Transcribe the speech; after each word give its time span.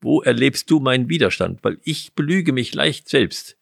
wo 0.00 0.22
erlebst 0.22 0.70
du 0.70 0.80
meinen 0.80 1.08
Widerstand? 1.08 1.62
Weil 1.62 1.78
ich 1.84 2.14
belüge 2.14 2.52
mich 2.52 2.74
leicht 2.74 3.08
selbst. 3.08 3.56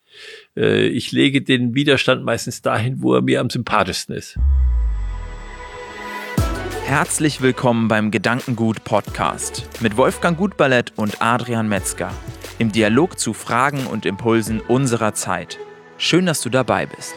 Äh, 0.56 0.86
ich 0.86 1.12
lege 1.12 1.42
den 1.42 1.74
Widerstand 1.74 2.24
meistens 2.24 2.62
dahin, 2.62 3.02
wo 3.02 3.14
er 3.14 3.22
mir 3.22 3.40
am 3.40 3.50
sympathischsten 3.50 4.14
ist. 4.14 4.38
Herzlich 6.84 7.42
willkommen 7.42 7.88
beim 7.88 8.10
Gedankengut 8.10 8.84
Podcast 8.84 9.68
mit 9.80 9.96
Wolfgang 9.96 10.38
Gutballett 10.38 10.92
und 10.96 11.20
Adrian 11.20 11.68
Metzger 11.68 12.10
im 12.58 12.72
Dialog 12.72 13.18
zu 13.18 13.34
Fragen 13.34 13.86
und 13.86 14.06
Impulsen 14.06 14.60
unserer 14.60 15.12
Zeit. 15.14 15.58
Schön, 15.98 16.24
dass 16.24 16.40
du 16.40 16.48
dabei 16.48 16.86
bist. 16.86 17.14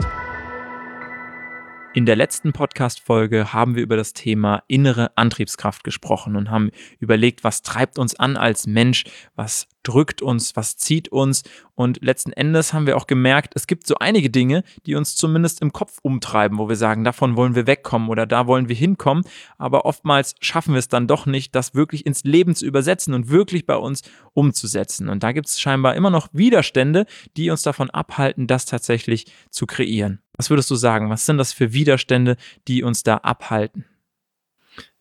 In 1.94 2.06
der 2.06 2.16
letzten 2.16 2.54
Podcast-Folge 2.54 3.52
haben 3.52 3.76
wir 3.76 3.84
über 3.84 3.98
das 3.98 4.14
Thema 4.14 4.64
innere 4.68 5.12
Antriebskraft 5.18 5.84
gesprochen 5.84 6.38
und 6.38 6.50
haben 6.50 6.72
überlegt, 7.00 7.44
was 7.44 7.64
treibt 7.64 8.00
uns 8.00 8.18
an 8.18 8.38
als 8.38 8.66
Mensch, 8.66 9.04
was 9.36 9.68
drückt 9.84 10.22
uns, 10.22 10.56
was 10.56 10.78
zieht 10.78 11.10
uns. 11.10 11.44
Und 11.76 12.02
letzten 12.02 12.32
Endes 12.32 12.72
haben 12.72 12.88
wir 12.88 12.96
auch 12.96 13.08
gemerkt, 13.08 13.54
es 13.56 13.68
gibt 13.68 13.88
so 13.88 13.96
einige 14.00 14.30
Dinge, 14.30 14.64
die 14.86 14.96
uns 14.96 15.18
zumindest 15.18 15.62
im 15.62 15.74
Kopf 15.74 15.98
umtreiben, 16.02 16.60
wo 16.60 16.70
wir 16.70 16.78
sagen, 16.78 17.04
davon 17.04 17.36
wollen 17.36 17.56
wir 17.56 17.68
wegkommen 17.68 18.08
oder 18.08 18.26
da 18.26 18.48
wollen 18.48 18.70
wir 18.70 18.76
hinkommen. 18.76 19.26
Aber 19.58 19.84
oftmals 19.84 20.36
schaffen 20.40 20.74
wir 20.74 20.80
es 20.80 20.88
dann 20.88 21.08
doch 21.08 21.26
nicht, 21.26 21.56
das 21.56 21.76
wirklich 21.76 22.06
ins 22.06 22.24
Leben 22.24 22.56
zu 22.56 22.66
übersetzen 22.66 23.14
und 23.14 23.30
wirklich 23.30 23.66
bei 23.66 23.76
uns 23.76 24.04
umzusetzen. 24.32 25.10
Und 25.10 25.24
da 25.24 25.34
gibt 25.34 25.48
es 25.48 25.60
scheinbar 25.60 25.96
immer 25.96 26.10
noch 26.10 26.30
Widerstände, 26.32 27.06
die 27.36 27.50
uns 27.50 27.64
davon 27.64 27.90
abhalten, 27.90 28.48
das 28.48 28.66
tatsächlich 28.66 29.26
zu 29.50 29.66
kreieren. 29.66 30.22
Was 30.42 30.50
würdest 30.50 30.72
du 30.72 30.76
sagen? 30.76 31.12
Was 31.12 31.28
sind 31.28 31.38
das 31.38 31.54
für 31.54 31.72
Widerstände, 31.72 32.36
die 32.68 32.82
uns 32.82 33.04
da 33.04 33.18
abhalten? 33.18 33.86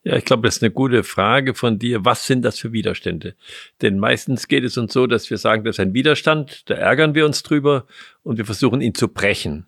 Ja, 0.03 0.15
ich 0.15 0.23
glaube, 0.23 0.43
das 0.43 0.57
ist 0.57 0.61
eine 0.61 0.69
gute 0.69 1.03
Frage 1.03 1.55
von 1.55 1.79
dir. 1.79 2.05
Was 2.05 2.27
sind 2.27 2.43
das 2.43 2.59
für 2.59 2.73
Widerstände? 2.73 3.35
Denn 3.81 3.97
meistens 3.97 4.47
geht 4.47 4.63
es 4.63 4.77
uns 4.77 4.93
so, 4.93 5.07
dass 5.07 5.31
wir 5.31 5.39
sagen, 5.39 5.63
das 5.63 5.77
ist 5.77 5.79
ein 5.79 5.95
Widerstand, 5.95 6.69
da 6.69 6.75
ärgern 6.75 7.15
wir 7.15 7.25
uns 7.25 7.41
drüber 7.41 7.87
und 8.21 8.37
wir 8.37 8.45
versuchen 8.45 8.81
ihn 8.81 8.93
zu 8.93 9.07
brechen. 9.07 9.67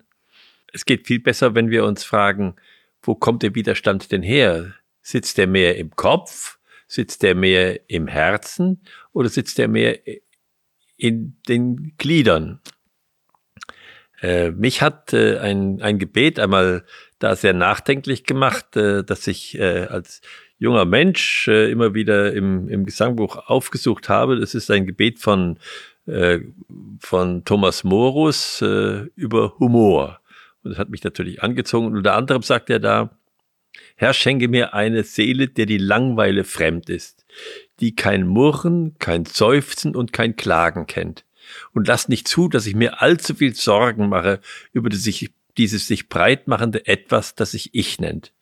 Es 0.72 0.84
geht 0.84 1.08
viel 1.08 1.18
besser, 1.18 1.56
wenn 1.56 1.70
wir 1.70 1.84
uns 1.84 2.04
fragen, 2.04 2.54
wo 3.02 3.16
kommt 3.16 3.42
der 3.42 3.56
Widerstand 3.56 4.12
denn 4.12 4.22
her? 4.22 4.74
Sitzt 5.02 5.38
der 5.38 5.48
mehr 5.48 5.76
im 5.76 5.90
Kopf? 5.96 6.60
Sitzt 6.86 7.24
der 7.24 7.34
mehr 7.34 7.80
im 7.90 8.06
Herzen? 8.06 8.80
Oder 9.12 9.28
sitzt 9.28 9.58
der 9.58 9.66
mehr 9.66 9.98
in 10.96 11.36
den 11.48 11.94
Gliedern? 11.98 12.60
Äh, 14.24 14.52
mich 14.52 14.80
hat 14.80 15.12
äh, 15.12 15.36
ein, 15.38 15.82
ein 15.82 15.98
Gebet 15.98 16.38
einmal 16.38 16.86
da 17.18 17.36
sehr 17.36 17.52
nachdenklich 17.52 18.24
gemacht, 18.24 18.74
äh, 18.74 19.04
dass 19.04 19.26
ich 19.26 19.58
äh, 19.58 19.86
als 19.90 20.22
junger 20.56 20.86
Mensch 20.86 21.46
äh, 21.46 21.70
immer 21.70 21.92
wieder 21.92 22.32
im, 22.32 22.70
im 22.70 22.86
Gesangbuch 22.86 23.36
aufgesucht 23.36 24.08
habe. 24.08 24.40
Das 24.40 24.54
ist 24.54 24.70
ein 24.70 24.86
Gebet 24.86 25.18
von, 25.18 25.58
äh, 26.06 26.38
von 27.00 27.44
Thomas 27.44 27.84
Morus 27.84 28.62
äh, 28.62 29.08
über 29.14 29.58
Humor. 29.58 30.20
Und 30.62 30.70
das 30.70 30.78
hat 30.78 30.88
mich 30.88 31.04
natürlich 31.04 31.42
angezogen. 31.42 31.88
Und 31.88 31.98
unter 31.98 32.14
anderem 32.14 32.40
sagt 32.40 32.70
er 32.70 32.80
da, 32.80 33.18
Herr, 33.94 34.14
schenke 34.14 34.48
mir 34.48 34.72
eine 34.72 35.04
Seele, 35.04 35.48
der 35.48 35.66
die 35.66 35.76
Langweile 35.76 36.44
fremd 36.44 36.88
ist, 36.88 37.26
die 37.80 37.94
kein 37.94 38.26
Murren, 38.26 38.96
kein 38.98 39.26
Seufzen 39.26 39.94
und 39.94 40.14
kein 40.14 40.34
Klagen 40.34 40.86
kennt 40.86 41.23
und 41.72 41.88
lass 41.88 42.08
nicht 42.08 42.28
zu, 42.28 42.48
dass 42.48 42.66
ich 42.66 42.74
mir 42.74 43.02
allzu 43.02 43.34
viel 43.34 43.54
Sorgen 43.54 44.08
mache 44.08 44.40
über 44.72 44.88
die 44.88 44.96
sich, 44.96 45.32
dieses 45.56 45.86
sich 45.86 46.08
breitmachende 46.08 46.86
Etwas, 46.86 47.34
das 47.34 47.52
sich 47.52 47.74
ich 47.74 47.98
nennt. 47.98 48.32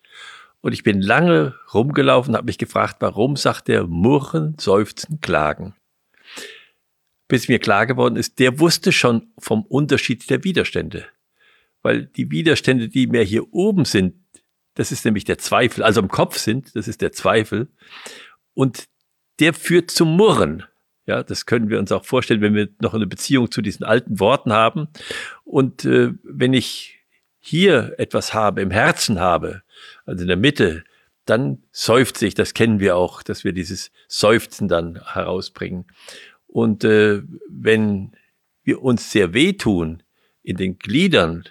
Und 0.61 0.73
ich 0.73 0.85
bin 0.85 1.03
lange 1.03 1.57
rumgelaufen, 1.75 2.37
habe 2.37 2.47
mich 2.47 2.59
gefragt, 2.59 2.97
warum 3.01 3.37
sagt 3.37 3.69
er 3.69 3.87
Murren, 3.87 4.57
Seufzen, 4.59 5.21
Klagen? 5.21 5.75
Bis 7.27 7.49
mir 7.49 7.59
klar 7.59 7.87
geworden 7.87 8.17
ist, 8.17 8.39
der 8.39 8.61
wusste 8.61 8.93
schon 8.93 9.33
vom 9.39 9.63
Unterschied 9.63 10.31
der 10.31 10.45
Widerstände. 10.45 11.07
Weil 11.83 12.07
die 12.07 12.31
Widerstände, 12.31 12.89
die 12.89 13.09
mehr 13.09 13.25
hier 13.25 13.53
oben 13.53 13.85
sind, 13.85 14.15
das 14.75 14.93
ist 14.93 15.05
nämlich 15.05 15.25
der 15.25 15.39
Zweifel, 15.39 15.83
also 15.83 16.01
im 16.01 16.09
Kopf 16.09 16.39
sind, 16.39 16.75
das 16.77 16.89
ist 16.89 17.01
der 17.01 17.13
Zweifel. 17.13 17.69
Und 18.55 18.85
der 19.41 19.55
führt 19.55 19.91
zum 19.91 20.17
Murren. 20.17 20.65
Ja, 21.07 21.23
das 21.23 21.47
können 21.47 21.69
wir 21.69 21.79
uns 21.79 21.91
auch 21.91 22.05
vorstellen, 22.05 22.41
wenn 22.41 22.55
wir 22.55 22.69
noch 22.81 22.95
eine 22.95 23.07
Beziehung 23.07 23.51
zu 23.51 23.61
diesen 23.61 23.85
alten 23.85 24.21
Worten 24.21 24.53
haben. 24.53 24.89
Und 25.45 25.85
äh, 25.85 26.13
wenn 26.23 26.53
ich 26.53 27.01
hier 27.41 27.95
etwas 27.99 28.35
habe, 28.35 28.63
im 28.63 28.71
Herzen 28.71 29.19
habe, 29.19 29.63
also 30.07 30.23
in 30.23 30.29
der 30.29 30.37
Mitte, 30.37 30.85
dann 31.25 31.63
seufzt 31.73 32.19
sich, 32.19 32.35
das 32.35 32.55
kennen 32.55 32.79
wir 32.81 32.97
auch, 32.97 33.23
dass 33.23 33.43
wir 33.45 33.53
dieses 33.53 33.91
Seufzen 34.09 34.69
dann 34.69 35.01
herausbringen. 35.13 35.87
Und 36.47 36.85
äh, 36.85 37.23
wenn 37.49 38.13
wir 38.63 38.83
uns 38.83 39.11
sehr 39.11 39.35
wehtun 39.35 40.03
in 40.43 40.57
den 40.57 40.79
Gliedern, 40.79 41.45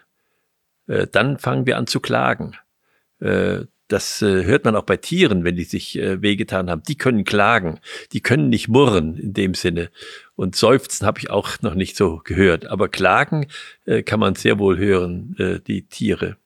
äh, 0.88 1.07
dann 1.07 1.38
fangen 1.40 1.66
wir 1.66 1.78
an 1.78 1.88
zu 1.88 2.00
klagen. 2.00 2.56
Äh, 3.19 3.66
das 3.91 4.22
äh, 4.22 4.46
hört 4.46 4.63
man 4.63 4.75
auch 4.75 4.84
bei 4.84 4.97
Tieren, 4.97 5.44
wenn 5.44 5.56
die 5.56 5.66
sich 5.66 5.97
äh, 5.97 6.22
wehgetan 6.22 6.69
haben. 6.69 6.84
Die 6.88 6.96
können 6.96 7.25
klagen, 7.25 7.79
die 8.13 8.22
können 8.22 8.50
nicht 8.50 8.69
murren 8.69 9.18
in 9.18 9.34
dem 9.34 9.53
Sinne. 9.53 9.90
Und 10.35 10.56
seufzen 10.56 11.06
habe 11.06 11.19
ich 11.19 11.29
auch 11.29 11.62
noch 11.62 11.74
nicht 11.74 11.97
so 11.97 12.22
gehört. 12.24 12.66
Aber 12.66 12.88
klagen 12.88 13.47
äh, 13.85 14.02
kann 14.02 14.19
man 14.19 14.35
sehr 14.35 14.59
wohl 14.59 14.78
hören, 14.78 15.35
äh, 15.38 15.59
die 15.59 15.84
Tiere. 15.84 16.38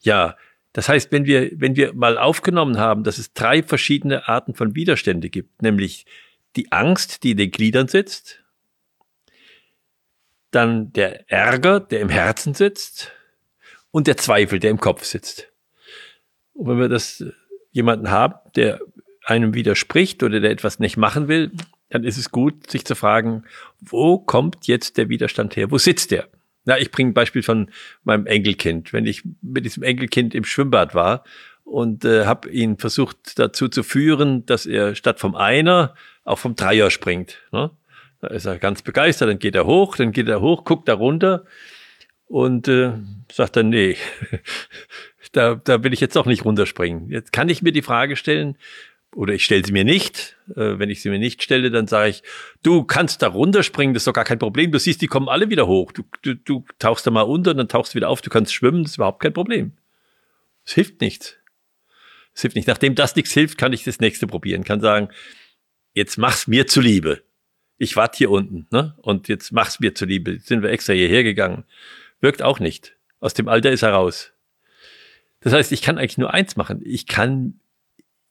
Ja, 0.00 0.36
das 0.72 0.88
heißt, 0.88 1.12
wenn 1.12 1.26
wir, 1.26 1.50
wenn 1.54 1.76
wir 1.76 1.92
mal 1.92 2.16
aufgenommen 2.16 2.78
haben, 2.78 3.04
dass 3.04 3.18
es 3.18 3.34
drei 3.34 3.62
verschiedene 3.62 4.26
Arten 4.26 4.54
von 4.54 4.74
Widerstände 4.74 5.28
gibt, 5.28 5.60
nämlich 5.60 6.06
die 6.56 6.72
Angst, 6.72 7.22
die 7.22 7.32
in 7.32 7.36
den 7.36 7.50
Gliedern 7.50 7.88
sitzt, 7.88 8.42
dann 10.50 10.92
der 10.92 11.30
Ärger, 11.30 11.80
der 11.80 12.00
im 12.00 12.08
Herzen 12.08 12.54
sitzt 12.54 13.12
und 13.90 14.06
der 14.06 14.16
Zweifel, 14.16 14.58
der 14.58 14.70
im 14.70 14.80
Kopf 14.80 15.04
sitzt. 15.04 15.51
Und 16.54 16.68
wenn 16.68 16.78
wir 16.78 16.88
das 16.88 17.24
jemanden 17.70 18.10
haben, 18.10 18.34
der 18.56 18.80
einem 19.24 19.54
widerspricht 19.54 20.22
oder 20.22 20.40
der 20.40 20.50
etwas 20.50 20.78
nicht 20.78 20.96
machen 20.96 21.28
will, 21.28 21.52
dann 21.90 22.04
ist 22.04 22.16
es 22.16 22.30
gut, 22.30 22.70
sich 22.70 22.84
zu 22.84 22.94
fragen, 22.94 23.44
wo 23.80 24.18
kommt 24.18 24.66
jetzt 24.66 24.96
der 24.96 25.08
Widerstand 25.08 25.56
her? 25.56 25.70
Wo 25.70 25.78
sitzt 25.78 26.10
der? 26.10 26.28
Na, 26.64 26.78
ich 26.78 26.90
bringe 26.90 27.10
ein 27.10 27.14
Beispiel 27.14 27.42
von 27.42 27.70
meinem 28.04 28.26
Enkelkind. 28.26 28.92
Wenn 28.92 29.06
ich 29.06 29.22
mit 29.42 29.64
diesem 29.64 29.82
Enkelkind 29.82 30.34
im 30.34 30.44
Schwimmbad 30.44 30.94
war 30.94 31.24
und 31.64 32.04
äh, 32.04 32.24
habe 32.24 32.48
ihn 32.50 32.78
versucht 32.78 33.38
dazu 33.38 33.68
zu 33.68 33.82
führen, 33.82 34.46
dass 34.46 34.66
er 34.66 34.94
statt 34.94 35.20
vom 35.20 35.34
Einer 35.34 35.94
auch 36.24 36.38
vom 36.38 36.54
Dreier 36.54 36.90
springt. 36.90 37.38
Ne? 37.50 37.70
Da 38.20 38.28
ist 38.28 38.46
er 38.46 38.58
ganz 38.58 38.82
begeistert, 38.82 39.28
dann 39.28 39.38
geht 39.38 39.56
er 39.56 39.66
hoch, 39.66 39.96
dann 39.96 40.12
geht 40.12 40.28
er 40.28 40.40
hoch, 40.40 40.64
guckt 40.64 40.88
da 40.88 40.94
runter 40.94 41.44
und 42.26 42.68
äh, 42.68 42.92
sagt 43.30 43.56
dann, 43.56 43.68
nee, 43.68 43.96
da, 45.32 45.54
da 45.56 45.82
will 45.82 45.92
ich 45.92 46.00
jetzt 46.00 46.16
auch 46.16 46.26
nicht 46.26 46.44
runterspringen. 46.44 47.10
Jetzt 47.10 47.32
kann 47.32 47.48
ich 47.48 47.62
mir 47.62 47.72
die 47.72 47.82
Frage 47.82 48.16
stellen, 48.16 48.56
oder 49.14 49.34
ich 49.34 49.44
stelle 49.44 49.64
sie 49.64 49.72
mir 49.72 49.84
nicht. 49.84 50.36
Äh, 50.50 50.78
wenn 50.78 50.90
ich 50.90 51.02
sie 51.02 51.10
mir 51.10 51.18
nicht 51.18 51.42
stelle, 51.42 51.70
dann 51.70 51.86
sage 51.86 52.10
ich, 52.10 52.22
du 52.62 52.84
kannst 52.84 53.22
da 53.22 53.28
runterspringen, 53.28 53.94
das 53.94 54.02
ist 54.02 54.06
doch 54.06 54.12
gar 54.12 54.24
kein 54.24 54.38
Problem. 54.38 54.72
Du 54.72 54.78
siehst, 54.78 55.02
die 55.02 55.06
kommen 55.06 55.28
alle 55.28 55.50
wieder 55.50 55.66
hoch. 55.66 55.92
Du, 55.92 56.02
du, 56.22 56.34
du 56.34 56.64
tauchst 56.78 57.06
da 57.06 57.10
mal 57.10 57.22
unter, 57.22 57.54
dann 57.54 57.68
tauchst 57.68 57.92
du 57.92 57.96
wieder 57.96 58.08
auf, 58.08 58.22
du 58.22 58.30
kannst 58.30 58.54
schwimmen, 58.54 58.84
das 58.84 58.92
ist 58.92 58.96
überhaupt 58.96 59.20
kein 59.20 59.32
Problem. 59.32 59.72
Es 60.64 60.72
hilft 60.72 61.00
nichts. 61.00 61.36
Es 62.34 62.42
hilft 62.42 62.56
nicht. 62.56 62.68
Nachdem 62.68 62.94
das 62.94 63.14
nichts 63.14 63.32
hilft, 63.32 63.58
kann 63.58 63.72
ich 63.72 63.84
das 63.84 64.00
nächste 64.00 64.26
probieren. 64.26 64.64
Kann 64.64 64.80
sagen, 64.80 65.08
jetzt 65.92 66.16
mach's 66.16 66.46
mir 66.46 66.66
zuliebe. 66.66 67.22
Ich 67.76 67.96
warte 67.96 68.18
hier 68.18 68.30
unten, 68.30 68.66
ne? 68.70 68.94
Und 68.98 69.28
jetzt 69.28 69.52
mach's 69.52 69.80
mir 69.80 69.94
zuliebe. 69.94 70.38
Sind 70.38 70.62
wir 70.62 70.70
extra 70.70 70.92
hierher 70.92 71.24
gegangen. 71.24 71.64
Wirkt 72.20 72.40
auch 72.40 72.60
nicht. 72.60 72.96
Aus 73.20 73.34
dem 73.34 73.48
Alter 73.48 73.70
ist 73.70 73.82
er 73.82 73.92
raus. 73.92 74.31
Das 75.42 75.52
heißt, 75.52 75.72
ich 75.72 75.82
kann 75.82 75.98
eigentlich 75.98 76.18
nur 76.18 76.32
eins 76.32 76.56
machen. 76.56 76.80
Ich 76.84 77.06
kann 77.06 77.60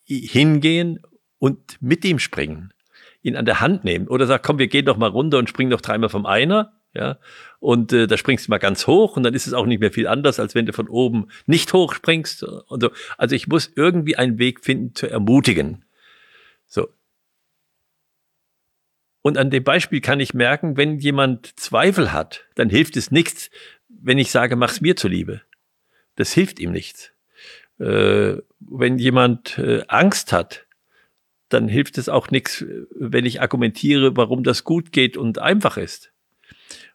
hingehen 0.06 1.00
und 1.40 1.82
mit 1.82 2.04
ihm 2.06 2.20
springen, 2.20 2.74
ihn 3.22 3.36
an 3.36 3.46
der 3.46 3.62
Hand 3.62 3.84
nehmen 3.84 4.08
oder 4.08 4.26
sag, 4.26 4.44
komm, 4.44 4.60
wir 4.60 4.68
gehen 4.68 4.86
doch 4.86 4.98
mal 4.98 5.10
runter 5.10 5.38
und 5.38 5.50
springen 5.50 5.72
doch 5.72 5.82
dreimal 5.82 6.10
vom 6.10 6.26
Einer. 6.26 6.74
Ja, 6.94 7.20
und 7.60 7.94
äh, 7.94 8.06
da 8.06 8.18
springst 8.18 8.48
du 8.48 8.52
mal 8.52 8.58
ganz 8.58 8.86
hoch 8.86 9.16
und 9.16 9.24
dann 9.24 9.34
ist 9.34 9.48
es 9.48 9.54
auch 9.54 9.66
nicht 9.66 9.80
mehr 9.80 9.94
viel 9.94 10.08
anders, 10.08 10.42
als 10.42 10.56
wenn 10.56 10.66
du 10.66 10.74
von 10.74 10.90
oben 10.90 11.30
nicht 11.46 11.72
hoch 11.72 11.94
springst. 11.94 12.44
Und 12.44 12.82
so. 12.82 12.92
Also 13.18 13.34
ich 13.34 13.48
muss 13.48 13.72
irgendwie 13.74 14.18
einen 14.18 14.40
Weg 14.40 14.60
finden 14.60 14.94
zu 14.94 15.08
ermutigen. 15.08 15.86
So. 16.68 16.90
Und 19.22 19.38
an 19.38 19.52
dem 19.52 19.64
Beispiel 19.64 20.02
kann 20.02 20.20
ich 20.20 20.34
merken, 20.34 20.76
wenn 20.76 21.00
jemand 21.00 21.58
Zweifel 21.58 22.12
hat, 22.12 22.46
dann 22.56 22.70
hilft 22.70 22.98
es 22.98 23.10
nichts, 23.10 23.52
wenn 23.88 24.18
ich 24.18 24.30
sage, 24.30 24.58
mach's 24.58 24.82
mir 24.82 24.98
zuliebe 24.98 25.42
das 26.16 26.34
hilft 26.34 26.60
ihm 26.60 26.72
nichts. 26.72 27.12
Äh, 27.80 28.38
wenn 28.60 28.98
jemand 28.98 29.58
äh, 29.58 29.84
Angst 29.88 30.34
hat, 30.34 30.66
dann 31.50 31.68
hilft 31.68 31.98
es 31.98 32.10
auch 32.10 32.32
nichts, 32.32 32.64
wenn 32.96 33.26
ich 33.26 33.42
argumentiere, 33.42 34.16
warum 34.16 34.44
das 34.44 34.64
gut 34.64 34.92
geht 34.92 35.18
und 35.18 35.40
einfach 35.40 35.78
ist. 35.78 36.12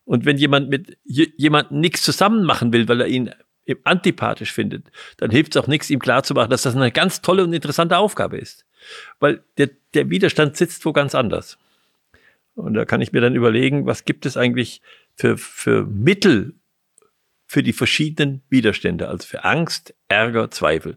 Und 0.05 0.25
wenn 0.25 0.39
jemand 0.39 0.71
mit 0.71 0.97
jemandem 1.05 1.81
nichts 1.81 2.03
zusammen 2.03 2.45
machen 2.45 2.73
will, 2.73 2.89
weil 2.89 3.01
er 3.01 3.09
ihn 3.09 3.31
antipathisch 3.83 4.53
findet, 4.53 4.87
dann 5.17 5.31
hilft 5.31 5.57
es 5.57 5.63
auch 5.63 5.67
nichts, 5.67 5.91
ihm 5.91 5.99
klarzumachen, 5.99 6.51
dass 6.51 6.63
das 6.63 6.77
eine 6.77 6.93
ganz 6.93 7.21
tolle 7.21 7.43
und 7.43 7.53
interessante 7.53 7.99
Aufgabe 7.99 8.39
ist. 8.39 8.65
Weil 9.19 9.43
der, 9.59 9.71
der 9.95 10.09
Widerstand 10.09 10.57
sitzt 10.57 10.85
wo 10.85 10.93
ganz 10.93 11.15
anders. 11.15 11.59
Und 12.55 12.75
da 12.75 12.85
kann 12.85 13.03
ich 13.03 13.13
mir 13.13 13.21
dann 13.21 13.35
überlegen, 13.35 13.85
was 13.85 14.05
gibt 14.05 14.25
es 14.25 14.37
eigentlich 14.37 14.81
für, 15.17 15.37
für 15.37 15.85
Mittel 15.85 16.55
für 17.47 17.63
die 17.63 17.73
verschiedenen 17.73 18.43
Widerstände, 18.49 19.09
also 19.09 19.27
für 19.27 19.45
Angst, 19.45 19.95
Ärger, 20.09 20.51
Zweifel. 20.51 20.97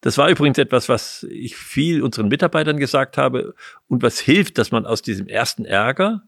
Das 0.00 0.18
war 0.18 0.28
übrigens 0.28 0.58
etwas, 0.58 0.88
was 0.88 1.24
ich 1.30 1.56
viel 1.56 2.02
unseren 2.02 2.28
Mitarbeitern 2.28 2.76
gesagt 2.76 3.16
habe 3.16 3.54
und 3.88 4.02
was 4.02 4.20
hilft, 4.20 4.58
dass 4.58 4.70
man 4.70 4.86
aus 4.86 5.02
diesem 5.02 5.26
ersten 5.26 5.64
Ärger, 5.64 6.22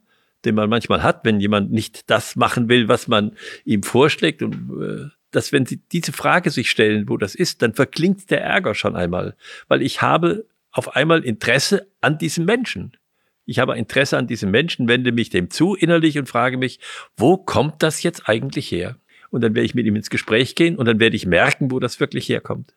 den 0.45 0.55
man 0.55 0.71
manchmal 0.71 1.03
hat, 1.03 1.25
wenn 1.25 1.41
jemand 1.41 1.71
nicht 1.71 2.11
das 2.11 2.37
machen 2.37 2.69
will, 2.69 2.89
was 2.89 3.09
man 3.09 3.37
ihm 3.65 3.83
vorschlägt 3.83 4.43
und 4.43 4.55
äh, 4.83 5.09
dass 5.31 5.53
wenn 5.53 5.67
sie 5.67 5.83
diese 5.93 6.13
Frage 6.13 6.51
sich 6.51 6.71
stellen, 6.71 7.09
wo 7.09 7.17
das 7.17 7.35
ist, 7.35 7.61
dann 7.61 7.75
verklingt 7.75 8.31
der 8.31 8.43
Ärger 8.43 8.75
schon 8.75 8.97
einmal, 8.97 9.37
weil 9.69 9.83
ich 9.83 10.01
habe 10.01 10.47
auf 10.71 10.97
einmal 10.97 11.25
Interesse 11.25 11.87
an 12.01 12.19
diesem 12.19 12.45
Menschen. 12.47 12.97
Ich 13.45 13.59
habe 13.59 13.77
Interesse 13.77 14.17
an 14.19 14.27
diesem 14.27 14.51
Menschen, 14.51 14.89
wende 14.89 15.13
mich 15.13 15.31
dem 15.31 15.51
zu 15.51 15.75
innerlich 15.75 16.19
und 16.19 16.29
frage 16.29 16.57
mich, 16.57 16.81
wo 17.17 17.37
kommt 17.37 17.83
das 17.83 18.03
jetzt 18.03 18.29
eigentlich 18.29 18.71
her? 18.71 18.97
Und 19.31 19.43
dann 19.43 19.55
werde 19.55 19.67
ich 19.67 19.75
mit 19.75 19.87
ihm 19.87 19.97
ins 19.97 20.11
Gespräch 20.11 20.55
gehen 20.55 20.77
und 20.77 20.87
dann 20.87 21.01
werde 21.01 21.17
ich 21.17 21.27
merken, 21.27 21.71
wo 21.71 21.81
das 21.81 22.01
wirklich 22.01 22.29
herkommt. 22.29 22.75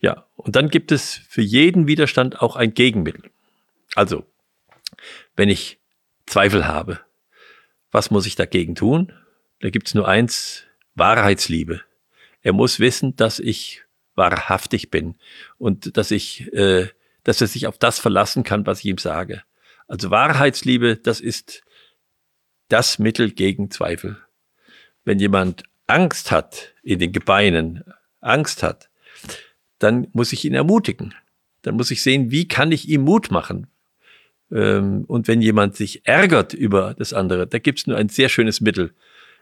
Ja, 0.00 0.26
und 0.36 0.56
dann 0.56 0.68
gibt 0.68 0.92
es 0.92 1.14
für 1.14 1.42
jeden 1.42 1.86
Widerstand 1.86 2.40
auch 2.40 2.56
ein 2.56 2.74
Gegenmittel. 2.74 3.30
Also, 3.94 4.24
wenn 5.34 5.48
ich 5.48 5.78
Zweifel 6.26 6.66
habe, 6.66 7.00
was 7.90 8.10
muss 8.10 8.26
ich 8.26 8.36
dagegen 8.36 8.74
tun? 8.74 9.12
Da 9.60 9.70
gibt 9.70 9.88
es 9.88 9.94
nur 9.94 10.06
eins, 10.06 10.64
Wahrheitsliebe. 10.94 11.82
Er 12.42 12.52
muss 12.52 12.78
wissen, 12.78 13.16
dass 13.16 13.38
ich 13.38 13.82
wahrhaftig 14.14 14.90
bin 14.90 15.16
und 15.58 15.96
dass 15.96 16.10
ich, 16.10 16.52
äh, 16.52 16.88
dass 17.24 17.40
er 17.40 17.46
sich 17.46 17.66
auf 17.66 17.78
das 17.78 17.98
verlassen 17.98 18.42
kann, 18.44 18.66
was 18.66 18.80
ich 18.80 18.86
ihm 18.86 18.98
sage. 18.98 19.42
Also 19.88 20.10
Wahrheitsliebe, 20.10 20.96
das 20.96 21.20
ist 21.20 21.62
das 22.68 22.98
Mittel 22.98 23.30
gegen 23.30 23.70
Zweifel. 23.70 24.18
Wenn 25.06 25.18
jemand 25.18 25.62
Angst 25.86 26.30
hat 26.30 26.74
in 26.82 26.98
den 26.98 27.12
Gebeinen, 27.12 27.82
Angst 28.20 28.62
hat, 28.62 28.90
dann 29.78 30.08
muss 30.12 30.34
ich 30.34 30.44
ihn 30.44 30.52
ermutigen. 30.52 31.14
Dann 31.62 31.76
muss 31.76 31.90
ich 31.90 32.02
sehen, 32.02 32.30
wie 32.30 32.46
kann 32.46 32.70
ich 32.70 32.86
ihm 32.88 33.00
Mut 33.00 33.30
machen. 33.30 33.68
Ähm, 34.52 35.04
und 35.06 35.26
wenn 35.26 35.40
jemand 35.40 35.76
sich 35.76 36.06
ärgert 36.06 36.52
über 36.52 36.92
das 36.92 37.14
andere, 37.14 37.46
da 37.46 37.58
gibt 37.58 37.78
es 37.78 37.86
nur 37.86 37.96
ein 37.96 38.10
sehr 38.10 38.28
schönes 38.28 38.60
Mittel 38.60 38.92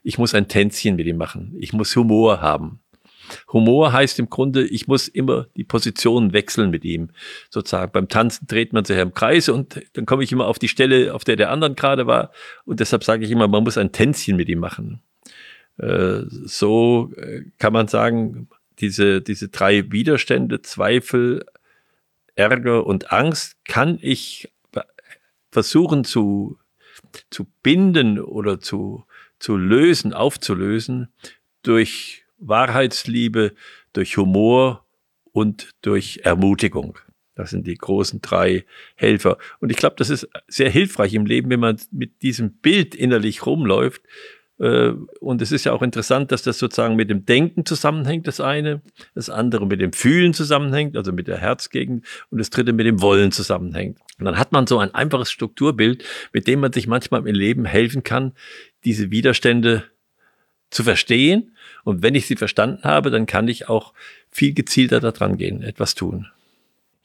ich 0.04 0.18
muss 0.18 0.34
ein 0.34 0.46
Tänzchen 0.46 0.94
mit 0.94 1.06
ihm 1.06 1.16
machen. 1.16 1.56
Ich 1.58 1.72
muss 1.72 1.96
Humor 1.96 2.40
haben. 2.40 2.80
Humor 3.52 3.92
heißt 3.92 4.18
im 4.18 4.28
Grunde, 4.28 4.66
ich 4.66 4.86
muss 4.86 5.08
immer 5.08 5.46
die 5.56 5.64
Position 5.64 6.34
wechseln 6.34 6.70
mit 6.70 6.84
ihm. 6.84 7.08
Sozusagen 7.48 7.90
beim 7.90 8.08
Tanzen 8.08 8.46
dreht 8.46 8.74
man 8.74 8.84
sich 8.84 8.98
im 8.98 9.14
Kreis 9.14 9.48
und 9.48 9.80
dann 9.94 10.04
komme 10.04 10.22
ich 10.22 10.30
immer 10.30 10.46
auf 10.46 10.58
die 10.58 10.68
Stelle, 10.68 11.14
auf 11.14 11.24
der 11.24 11.36
der 11.36 11.50
anderen 11.50 11.74
gerade 11.74 12.06
war. 12.06 12.30
Und 12.66 12.80
deshalb 12.80 13.02
sage 13.02 13.24
ich 13.24 13.30
immer, 13.30 13.48
man 13.48 13.64
muss 13.64 13.78
ein 13.78 13.92
Tänzchen 13.92 14.36
mit 14.36 14.50
ihm 14.50 14.58
machen. 14.58 15.00
Äh, 15.78 16.22
so 16.28 17.12
äh, 17.16 17.44
kann 17.58 17.72
man 17.72 17.88
sagen, 17.88 18.48
diese, 18.80 19.20
diese 19.20 19.48
drei 19.48 19.90
Widerstände, 19.92 20.62
Zweifel, 20.62 21.44
Ärger 22.34 22.86
und 22.86 23.12
Angst 23.12 23.56
kann 23.64 23.98
ich 24.00 24.50
versuchen 25.54 26.02
zu, 26.02 26.58
zu 27.30 27.46
binden 27.62 28.18
oder 28.18 28.60
zu, 28.60 29.04
zu 29.38 29.56
lösen, 29.56 30.12
aufzulösen 30.12 31.08
durch 31.62 32.24
Wahrheitsliebe, 32.38 33.54
durch 33.92 34.16
Humor 34.16 34.84
und 35.30 35.70
durch 35.82 36.20
Ermutigung. 36.24 36.98
Das 37.36 37.50
sind 37.50 37.66
die 37.66 37.76
großen 37.76 38.20
drei 38.20 38.64
Helfer. 38.96 39.38
Und 39.60 39.70
ich 39.70 39.76
glaube, 39.76 39.96
das 39.96 40.10
ist 40.10 40.28
sehr 40.48 40.70
hilfreich 40.70 41.14
im 41.14 41.26
Leben, 41.26 41.50
wenn 41.50 41.60
man 41.60 41.80
mit 41.90 42.22
diesem 42.22 42.52
Bild 42.54 42.94
innerlich 42.94 43.46
rumläuft. 43.46 44.02
Äh, 44.64 44.94
und 45.20 45.42
es 45.42 45.52
ist 45.52 45.64
ja 45.64 45.72
auch 45.72 45.82
interessant, 45.82 46.32
dass 46.32 46.42
das 46.42 46.58
sozusagen 46.58 46.96
mit 46.96 47.10
dem 47.10 47.26
Denken 47.26 47.66
zusammenhängt, 47.66 48.26
das 48.26 48.40
eine, 48.40 48.80
das 49.14 49.28
andere 49.28 49.66
mit 49.66 49.82
dem 49.82 49.92
Fühlen 49.92 50.32
zusammenhängt, 50.32 50.96
also 50.96 51.12
mit 51.12 51.28
der 51.28 51.36
Herzgegend, 51.36 52.06
und 52.30 52.38
das 52.38 52.48
dritte 52.48 52.72
mit 52.72 52.86
dem 52.86 53.02
Wollen 53.02 53.30
zusammenhängt. 53.30 53.98
Und 54.18 54.24
dann 54.24 54.38
hat 54.38 54.52
man 54.52 54.66
so 54.66 54.78
ein 54.78 54.94
einfaches 54.94 55.30
Strukturbild, 55.30 56.02
mit 56.32 56.46
dem 56.46 56.60
man 56.60 56.72
sich 56.72 56.86
manchmal 56.86 57.26
im 57.26 57.34
Leben 57.34 57.66
helfen 57.66 58.04
kann, 58.04 58.32
diese 58.84 59.10
Widerstände 59.10 59.84
zu 60.70 60.82
verstehen. 60.82 61.54
Und 61.84 62.02
wenn 62.02 62.14
ich 62.14 62.26
sie 62.26 62.36
verstanden 62.36 62.84
habe, 62.84 63.10
dann 63.10 63.26
kann 63.26 63.48
ich 63.48 63.68
auch 63.68 63.92
viel 64.30 64.54
gezielter 64.54 64.98
daran 65.00 65.36
gehen, 65.36 65.62
etwas 65.62 65.94
tun. 65.94 66.28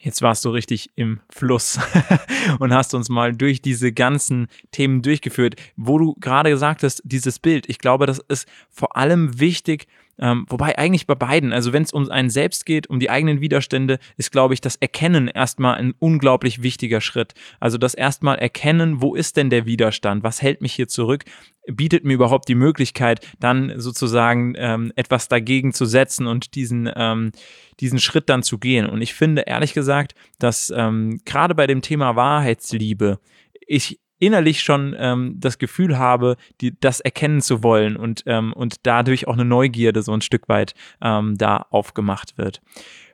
Jetzt 0.02 0.22
warst 0.22 0.46
du 0.46 0.50
richtig 0.50 0.90
im 0.96 1.20
Fluss 1.28 1.78
und 2.58 2.72
hast 2.72 2.94
uns 2.94 3.10
mal 3.10 3.34
durch 3.34 3.60
diese 3.60 3.92
ganzen 3.92 4.48
Themen 4.72 5.02
durchgeführt, 5.02 5.56
wo 5.76 5.98
du 5.98 6.14
gerade 6.18 6.48
gesagt 6.48 6.82
hast, 6.82 7.02
dieses 7.04 7.38
Bild. 7.38 7.68
Ich 7.68 7.78
glaube, 7.78 8.06
das 8.06 8.18
ist 8.28 8.48
vor 8.70 8.96
allem 8.96 9.38
wichtig, 9.38 9.86
ähm, 10.20 10.46
wobei 10.48 10.78
eigentlich 10.78 11.06
bei 11.06 11.14
beiden, 11.14 11.52
also 11.52 11.72
wenn 11.72 11.82
es 11.82 11.92
um 11.92 12.08
einen 12.10 12.30
selbst 12.30 12.66
geht, 12.66 12.88
um 12.88 13.00
die 13.00 13.10
eigenen 13.10 13.40
Widerstände, 13.40 13.98
ist, 14.16 14.30
glaube 14.30 14.54
ich, 14.54 14.60
das 14.60 14.76
Erkennen 14.76 15.28
erstmal 15.28 15.76
ein 15.76 15.94
unglaublich 15.98 16.62
wichtiger 16.62 17.00
Schritt. 17.00 17.34
Also 17.58 17.78
das 17.78 17.94
erstmal 17.94 18.38
erkennen, 18.38 19.00
wo 19.00 19.14
ist 19.14 19.36
denn 19.36 19.50
der 19.50 19.66
Widerstand? 19.66 20.22
Was 20.22 20.42
hält 20.42 20.60
mich 20.60 20.74
hier 20.74 20.88
zurück? 20.88 21.24
bietet 21.66 22.04
mir 22.04 22.14
überhaupt 22.14 22.48
die 22.48 22.54
Möglichkeit, 22.54 23.26
dann 23.38 23.78
sozusagen 23.78 24.54
ähm, 24.56 24.92
etwas 24.96 25.28
dagegen 25.28 25.72
zu 25.72 25.84
setzen 25.84 26.26
und 26.26 26.54
diesen, 26.54 26.90
ähm, 26.96 27.32
diesen 27.80 27.98
Schritt 27.98 28.28
dann 28.28 28.42
zu 28.42 28.58
gehen. 28.58 28.86
Und 28.86 29.02
ich 29.02 29.14
finde 29.14 29.42
ehrlich 29.42 29.72
gesagt, 29.72 30.14
dass 30.38 30.72
ähm, 30.74 31.20
gerade 31.24 31.54
bei 31.54 31.66
dem 31.66 31.82
Thema 31.82 32.16
Wahrheitsliebe 32.16 33.20
ich 33.66 34.00
innerlich 34.20 34.62
schon 34.62 34.94
ähm, 34.96 35.34
das 35.38 35.58
Gefühl 35.58 35.98
habe, 35.98 36.36
die, 36.60 36.78
das 36.78 37.00
erkennen 37.00 37.40
zu 37.40 37.64
wollen 37.64 37.96
und, 37.96 38.22
ähm, 38.26 38.52
und 38.52 38.76
dadurch 38.84 39.26
auch 39.26 39.34
eine 39.34 39.44
Neugierde 39.44 40.02
so 40.02 40.12
ein 40.12 40.20
Stück 40.20 40.48
weit 40.48 40.74
ähm, 41.02 41.36
da 41.36 41.66
aufgemacht 41.70 42.38
wird. 42.38 42.62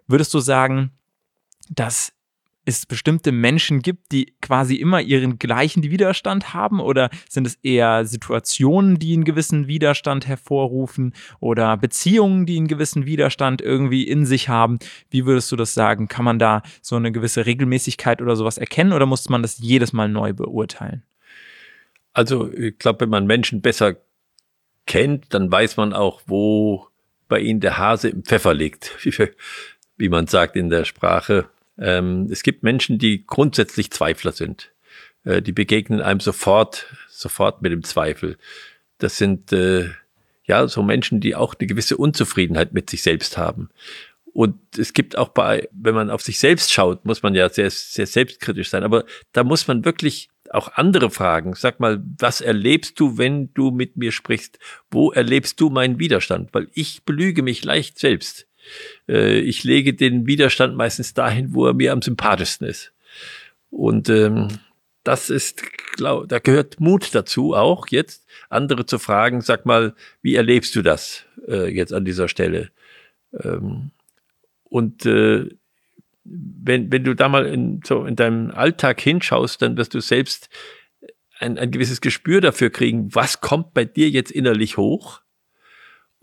Würdest 0.06 0.34
du 0.34 0.40
sagen, 0.40 0.90
dass 1.70 2.12
es 2.66 2.84
bestimmte 2.84 3.32
Menschen 3.32 3.80
gibt, 3.80 4.12
die 4.12 4.34
quasi 4.42 4.74
immer 4.74 5.00
ihren 5.00 5.38
gleichen 5.38 5.84
Widerstand 5.84 6.52
haben? 6.52 6.80
Oder 6.80 7.10
sind 7.28 7.46
es 7.46 7.54
eher 7.62 8.04
Situationen, 8.04 8.98
die 8.98 9.14
einen 9.14 9.24
gewissen 9.24 9.68
Widerstand 9.68 10.26
hervorrufen? 10.26 11.14
Oder 11.40 11.76
Beziehungen, 11.76 12.44
die 12.44 12.56
einen 12.58 12.66
gewissen 12.66 13.06
Widerstand 13.06 13.62
irgendwie 13.62 14.02
in 14.02 14.26
sich 14.26 14.48
haben? 14.48 14.80
Wie 15.10 15.24
würdest 15.24 15.50
du 15.52 15.56
das 15.56 15.74
sagen? 15.74 16.08
Kann 16.08 16.24
man 16.24 16.38
da 16.38 16.62
so 16.82 16.96
eine 16.96 17.12
gewisse 17.12 17.46
Regelmäßigkeit 17.46 18.20
oder 18.20 18.36
sowas 18.36 18.58
erkennen? 18.58 18.92
Oder 18.92 19.06
muss 19.06 19.28
man 19.28 19.42
das 19.42 19.58
jedes 19.58 19.92
Mal 19.92 20.08
neu 20.08 20.32
beurteilen? 20.32 21.04
Also, 22.12 22.52
ich 22.52 22.78
glaube, 22.78 23.02
wenn 23.02 23.10
man 23.10 23.26
Menschen 23.26 23.60
besser 23.60 23.96
kennt, 24.86 25.32
dann 25.34 25.52
weiß 25.52 25.76
man 25.76 25.92
auch, 25.92 26.22
wo 26.26 26.88
bei 27.28 27.40
ihnen 27.40 27.60
der 27.60 27.78
Hase 27.78 28.08
im 28.08 28.24
Pfeffer 28.24 28.54
liegt, 28.54 28.96
wie 29.96 30.08
man 30.08 30.26
sagt 30.26 30.56
in 30.56 30.68
der 30.68 30.84
Sprache. 30.84 31.48
Ähm, 31.78 32.28
es 32.30 32.42
gibt 32.42 32.62
Menschen, 32.62 32.98
die 32.98 33.26
grundsätzlich 33.26 33.90
Zweifler 33.90 34.32
sind. 34.32 34.72
Äh, 35.24 35.42
die 35.42 35.52
begegnen 35.52 36.00
einem 36.00 36.20
sofort, 36.20 36.86
sofort 37.08 37.62
mit 37.62 37.72
dem 37.72 37.84
Zweifel. 37.84 38.38
Das 38.98 39.18
sind 39.18 39.52
äh, 39.52 39.90
ja 40.44 40.68
so 40.68 40.82
Menschen, 40.82 41.20
die 41.20 41.34
auch 41.34 41.54
eine 41.58 41.66
gewisse 41.66 41.96
Unzufriedenheit 41.96 42.72
mit 42.72 42.88
sich 42.88 43.02
selbst 43.02 43.36
haben. 43.36 43.70
Und 44.32 44.58
es 44.76 44.92
gibt 44.92 45.16
auch 45.16 45.30
bei, 45.30 45.66
wenn 45.72 45.94
man 45.94 46.10
auf 46.10 46.20
sich 46.20 46.38
selbst 46.38 46.70
schaut, 46.70 47.06
muss 47.06 47.22
man 47.22 47.34
ja 47.34 47.48
sehr, 47.48 47.70
sehr 47.70 48.06
selbstkritisch 48.06 48.68
sein. 48.68 48.82
Aber 48.82 49.06
da 49.32 49.44
muss 49.44 49.66
man 49.66 49.86
wirklich 49.86 50.28
auch 50.50 50.74
andere 50.74 51.10
fragen. 51.10 51.54
Sag 51.54 51.80
mal, 51.80 52.02
was 52.18 52.42
erlebst 52.42 53.00
du, 53.00 53.16
wenn 53.16 53.52
du 53.54 53.70
mit 53.70 53.96
mir 53.96 54.12
sprichst? 54.12 54.58
Wo 54.90 55.10
erlebst 55.10 55.60
du 55.60 55.70
meinen 55.70 55.98
Widerstand? 55.98 56.52
Weil 56.52 56.68
ich 56.74 57.04
belüge 57.04 57.42
mich 57.42 57.64
leicht 57.64 57.98
selbst. 57.98 58.45
Äh, 59.08 59.38
ich 59.40 59.64
lege 59.64 59.94
den 59.94 60.26
Widerstand 60.26 60.76
meistens 60.76 61.14
dahin, 61.14 61.54
wo 61.54 61.66
er 61.66 61.74
mir 61.74 61.92
am 61.92 62.02
sympathischsten 62.02 62.66
ist. 62.66 62.92
Und 63.70 64.08
ähm, 64.08 64.48
das 65.04 65.30
ist, 65.30 65.62
glaub, 65.96 66.28
da 66.28 66.38
gehört 66.38 66.80
Mut 66.80 67.14
dazu, 67.14 67.54
auch 67.54 67.86
jetzt 67.88 68.26
andere 68.48 68.86
zu 68.86 68.98
fragen, 68.98 69.40
sag 69.40 69.66
mal, 69.66 69.94
wie 70.22 70.34
erlebst 70.34 70.74
du 70.74 70.82
das 70.82 71.24
äh, 71.46 71.68
jetzt 71.72 71.92
an 71.92 72.04
dieser 72.04 72.28
Stelle? 72.28 72.70
Ähm, 73.32 73.90
und 74.64 75.06
äh, 75.06 75.48
wenn, 76.24 76.90
wenn 76.90 77.04
du 77.04 77.14
da 77.14 77.28
mal 77.28 77.46
in, 77.46 77.80
so 77.84 78.04
in 78.04 78.16
deinem 78.16 78.50
Alltag 78.50 79.00
hinschaust, 79.00 79.62
dann 79.62 79.76
wirst 79.76 79.94
du 79.94 80.00
selbst 80.00 80.48
ein, 81.38 81.58
ein 81.58 81.70
gewisses 81.70 82.00
Gespür 82.00 82.40
dafür 82.40 82.70
kriegen, 82.70 83.14
was 83.14 83.40
kommt 83.40 83.74
bei 83.74 83.84
dir 83.84 84.10
jetzt 84.10 84.32
innerlich 84.32 84.76
hoch 84.76 85.20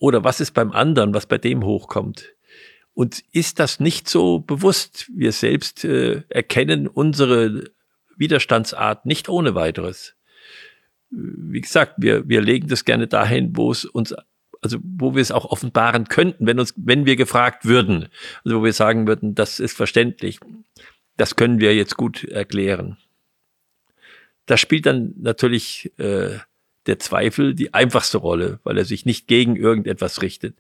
oder 0.04 0.26
was 0.26 0.42
ist 0.42 0.52
beim 0.52 0.74
anderen, 0.74 1.14
was 1.14 1.28
bei 1.28 1.38
dem 1.38 1.64
hochkommt. 1.64 2.36
Und 2.94 3.24
ist 3.32 3.60
das 3.60 3.80
nicht 3.80 4.10
so 4.10 4.40
bewusst? 4.40 5.10
Wir 5.16 5.32
selbst 5.32 5.86
äh, 5.86 6.24
erkennen 6.28 6.90
unsere 6.90 7.72
Widerstandsart 8.18 9.06
nicht 9.06 9.30
ohne 9.30 9.56
weiteres. 9.56 10.18
Wie 11.10 11.62
gesagt, 11.62 11.94
wir, 12.00 12.28
wir 12.28 12.42
legen 12.42 12.68
das 12.68 12.84
gerne 12.84 13.08
dahin, 13.08 13.56
wo 13.56 13.72
es 13.72 13.86
uns, 13.86 14.14
also 14.62 14.78
wo 14.84 15.16
wir 15.16 15.22
es 15.22 15.32
auch 15.32 15.46
offenbaren 15.46 16.10
könnten, 16.10 16.48
wenn 16.48 16.60
uns, 16.60 16.74
wenn 16.76 17.06
wir 17.06 17.16
gefragt 17.16 17.64
würden. 17.64 18.10
Also 18.44 18.60
wo 18.60 18.64
wir 18.66 18.74
sagen 18.74 19.08
würden, 19.08 19.36
das 19.36 19.62
ist 19.62 19.78
verständlich. 19.78 20.42
Das 21.16 21.38
können 21.38 21.62
wir 21.62 21.74
jetzt 21.74 21.96
gut 21.96 22.26
erklären. 22.26 22.98
da 24.48 24.58
spielt 24.58 24.86
dann 24.86 25.14
natürlich 25.16 25.98
äh, 25.98 26.40
der 26.86 27.00
Zweifel 27.00 27.54
die 27.54 27.74
einfachste 27.74 28.18
Rolle, 28.18 28.60
weil 28.64 28.78
er 28.78 28.86
sich 28.86 29.06
nicht 29.06 29.28
gegen 29.28 29.56
irgendetwas 29.56 30.22
richtet. 30.22 30.58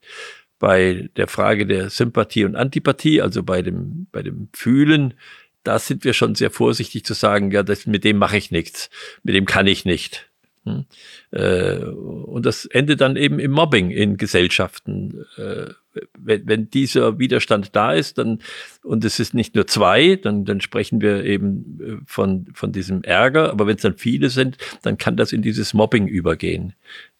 Bei 0.59 1.09
der 1.17 1.27
Frage 1.27 1.65
der 1.65 1.89
Sympathie 1.89 2.45
und 2.45 2.55
Antipathie, 2.55 3.21
also 3.21 3.43
bei 3.43 3.61
dem, 3.61 4.07
bei 4.11 4.21
dem 4.21 4.49
Fühlen, 4.53 5.15
da 5.63 5.79
sind 5.79 6.03
wir 6.03 6.13
schon 6.13 6.35
sehr 6.35 6.51
vorsichtig 6.51 7.05
zu 7.05 7.13
sagen, 7.13 7.51
ja, 7.51 7.63
das, 7.63 7.85
mit 7.85 8.03
dem 8.03 8.17
mache 8.17 8.37
ich 8.37 8.51
nichts, 8.51 8.89
mit 9.23 9.35
dem 9.35 9.45
kann 9.45 9.67
ich 9.67 9.85
nicht. 9.85 10.29
Hm? 10.65 10.85
Äh, 11.31 11.77
und 11.79 12.45
das 12.45 12.65
endet 12.65 13.01
dann 13.01 13.15
eben 13.15 13.39
im 13.39 13.51
Mobbing 13.51 13.91
in 13.91 14.17
Gesellschaften. 14.17 15.25
Äh, 15.37 15.71
wenn, 16.17 16.47
wenn 16.47 16.69
dieser 16.69 17.19
Widerstand 17.19 17.75
da 17.75 17.93
ist, 17.93 18.17
dann, 18.17 18.39
und 18.83 19.05
es 19.05 19.19
ist 19.19 19.33
nicht 19.33 19.55
nur 19.55 19.67
zwei, 19.67 20.15
dann, 20.15 20.45
dann 20.45 20.61
sprechen 20.61 21.01
wir 21.01 21.23
eben 21.23 21.79
äh, 21.81 22.03
von, 22.05 22.47
von 22.53 22.71
diesem 22.71 23.03
Ärger, 23.03 23.51
aber 23.51 23.67
wenn 23.67 23.75
es 23.75 23.81
dann 23.81 23.97
viele 23.97 24.29
sind, 24.29 24.57
dann 24.81 24.97
kann 24.97 25.17
das 25.17 25.33
in 25.33 25.41
dieses 25.41 25.73
Mobbing 25.73 26.07
übergehen. 26.07 26.73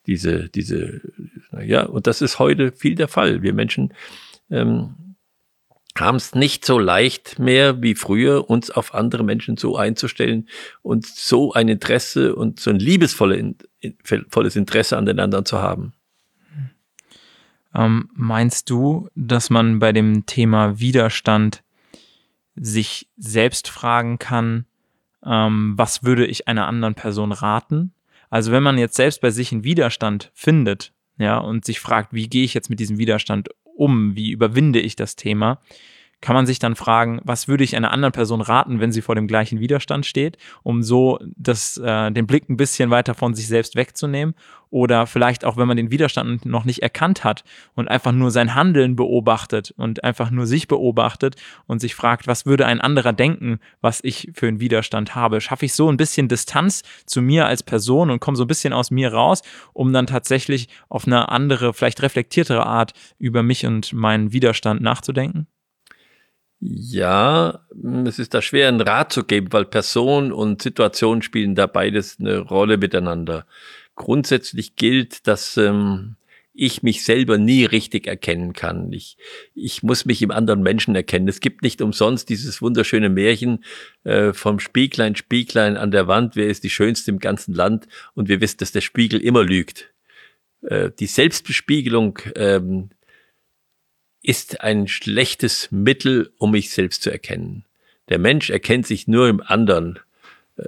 Diese, 0.06 0.50
diese, 0.50 1.02
ja, 1.64 1.86
und 1.86 2.08
das 2.08 2.22
ist 2.22 2.40
heute 2.40 2.72
viel 2.74 2.96
der 2.96 3.08
Fall. 3.08 3.42
Wir 3.42 3.54
Menschen 3.54 3.94
ähm, 4.50 4.96
haben 5.98 6.18
es 6.18 6.34
nicht 6.36 6.66
so 6.66 6.80
leicht 6.80 7.40
mehr 7.40 7.82
wie 7.82 7.96
früher, 7.96 8.50
uns 8.50 8.72
auf 8.72 8.94
andere 8.94 9.24
Menschen 9.24 9.58
so 9.58 9.78
einzustellen 9.78 10.50
und 10.82 11.06
so 11.06 11.54
ein 11.54 11.70
Interesse 11.70 12.36
und 12.36 12.60
so 12.60 12.72
ein 12.72 12.80
liebesvolles 12.80 14.56
Interesse 14.56 14.98
an 14.98 15.06
den 15.06 15.20
anderen 15.20 15.46
zu 15.46 15.62
haben. 15.62 15.94
Ähm, 17.76 18.10
meinst 18.14 18.70
du, 18.70 19.10
dass 19.16 19.50
man 19.50 19.80
bei 19.80 19.92
dem 19.92 20.26
Thema 20.26 20.80
Widerstand 20.80 21.64
sich 22.56 23.08
selbst 23.18 23.68
fragen 23.68 24.20
kann, 24.20 24.66
ähm, 25.26 25.74
was 25.76 26.04
würde 26.04 26.26
ich 26.26 26.48
einer 26.48 26.68
anderen 26.68 26.96
Person 26.96 27.32
raten? 27.32 27.94
Also 28.30 28.52
wenn 28.52 28.64
man 28.64 28.78
jetzt 28.78 28.96
selbst 28.96 29.22
bei 29.22 29.32
sich 29.32 29.52
einen 29.52 29.64
Widerstand 29.64 30.32
findet, 30.34 30.94
ja, 31.18 31.38
und 31.38 31.66
sich 31.66 31.80
fragt, 31.80 32.14
wie 32.14 32.28
gehe 32.28 32.44
ich 32.44 32.54
jetzt 32.54 32.70
mit 32.70 32.80
diesem 32.80 32.98
Widerstand 32.98 33.50
um? 33.64 34.16
Wie 34.16 34.32
überwinde 34.32 34.80
ich 34.80 34.96
das 34.96 35.16
Thema? 35.16 35.60
Kann 36.24 36.36
man 36.36 36.46
sich 36.46 36.58
dann 36.58 36.78
fragen, 36.78 37.20
was 37.26 37.50
würde 37.50 37.66
ich 37.66 37.76
einer 37.76 37.92
anderen 37.92 38.14
Person 38.14 38.40
raten, 38.40 38.80
wenn 38.80 38.94
sie 38.94 39.02
vor 39.02 39.14
dem 39.14 39.28
gleichen 39.28 39.60
Widerstand 39.60 40.06
steht, 40.06 40.38
um 40.64 40.82
so 40.82 41.20
das, 41.36 41.76
äh, 41.78 42.12
den 42.12 42.28
Blick 42.28 42.50
ein 42.50 42.56
bisschen 42.56 42.90
weiter 42.92 43.14
von 43.14 43.34
sich 43.34 43.48
selbst 43.48 43.76
wegzunehmen. 43.76 44.34
Oder 44.70 45.06
vielleicht 45.06 45.44
auch, 45.44 45.58
wenn 45.58 45.68
man 45.68 45.76
den 45.76 45.92
Widerstand 45.92 46.46
noch 46.46 46.64
nicht 46.64 46.82
erkannt 46.82 47.26
hat 47.26 47.44
und 47.76 47.90
einfach 47.90 48.14
nur 48.14 48.32
sein 48.32 48.56
Handeln 48.56 48.96
beobachtet 48.96 49.74
und 49.76 50.06
einfach 50.06 50.32
nur 50.32 50.48
sich 50.48 50.70
beobachtet 50.70 51.36
und 51.68 51.80
sich 51.80 51.94
fragt, 51.94 52.26
was 52.26 52.46
würde 52.46 52.66
ein 52.68 52.80
anderer 52.80 53.12
denken, 53.12 53.60
was 53.82 54.00
ich 54.02 54.32
für 54.34 54.48
einen 54.48 54.62
Widerstand 54.62 55.16
habe. 55.16 55.42
Schaffe 55.42 55.66
ich 55.66 55.74
so 55.74 55.92
ein 55.92 55.98
bisschen 55.98 56.30
Distanz 56.30 56.84
zu 57.06 57.22
mir 57.22 57.48
als 57.48 57.64
Person 57.64 58.10
und 58.10 58.22
komme 58.22 58.38
so 58.38 58.46
ein 58.46 58.48
bisschen 58.48 58.72
aus 58.72 58.92
mir 58.92 59.12
raus, 59.12 59.42
um 59.74 59.92
dann 59.92 60.08
tatsächlich 60.08 60.70
auf 60.88 61.06
eine 61.06 61.28
andere, 61.28 61.74
vielleicht 61.74 62.02
reflektiertere 62.02 62.66
Art 62.66 62.94
über 63.20 63.44
mich 63.44 63.66
und 63.66 63.92
meinen 63.92 64.32
Widerstand 64.32 64.80
nachzudenken? 64.82 65.48
Ja, 66.66 67.60
es 68.06 68.20
ist 68.20 68.34
da 68.34 68.42
schwer, 68.42 68.70
einen 68.70 68.80
Rat 68.80 69.12
zu 69.12 69.26
geben, 69.26 69.52
weil 69.52 69.66
Person 69.66 70.32
und 70.32 70.62
Situation 70.62 71.22
spielen 71.22 71.56
da 71.56 71.68
beides 71.68 72.22
eine 72.22 72.38
Rolle 72.38 72.78
miteinander. 72.78 73.46
Grundsätzlich 73.96 74.78
gilt, 74.78 75.28
dass 75.28 75.58
ähm, 75.58 76.16
ich 76.54 76.82
mich 76.82 77.04
selber 77.04 77.38
nie 77.38 77.66
richtig 77.66 78.08
erkennen 78.08 78.54
kann. 78.54 78.94
Ich, 78.94 79.18
ich 79.54 79.84
muss 79.84 80.06
mich 80.06 80.22
im 80.22 80.32
anderen 80.32 80.64
Menschen 80.64 80.96
erkennen. 80.96 81.28
Es 81.28 81.42
gibt 81.42 81.64
nicht 81.64 81.82
umsonst 81.82 82.30
dieses 82.30 82.62
wunderschöne 82.62 83.10
Märchen 83.10 83.66
äh, 84.06 84.32
vom 84.32 84.62
Spieglein, 84.62 85.18
Spieglein 85.18 85.76
an 85.76 85.92
der 85.92 86.08
Wand, 86.08 86.38
wer 86.38 86.48
ist 86.48 86.64
die 86.64 86.70
Schönste 86.70 87.12
im 87.12 87.20
ganzen 87.20 87.54
Land? 87.54 87.90
Und 88.14 88.30
wir 88.30 88.40
wissen, 88.40 88.60
dass 88.60 88.72
der 88.72 88.82
Spiegel 88.82 89.20
immer 89.20 89.44
lügt. 89.44 89.94
Äh, 90.62 90.92
die 90.98 91.08
Selbstbespiegelung 91.08 92.20
ähm, 92.36 92.92
ist 94.24 94.62
ein 94.62 94.88
schlechtes 94.88 95.70
Mittel, 95.72 96.32
um 96.38 96.52
mich 96.52 96.72
selbst 96.72 97.04
zu 97.04 97.12
erkennen. 97.12 97.66
Der 98.10 98.20
Mensch 98.20 98.50
erkennt 98.50 98.88
sich 98.88 99.08
nur 99.08 99.30
im 99.30 99.42
anderen 99.42 100.00
äh, 100.56 100.64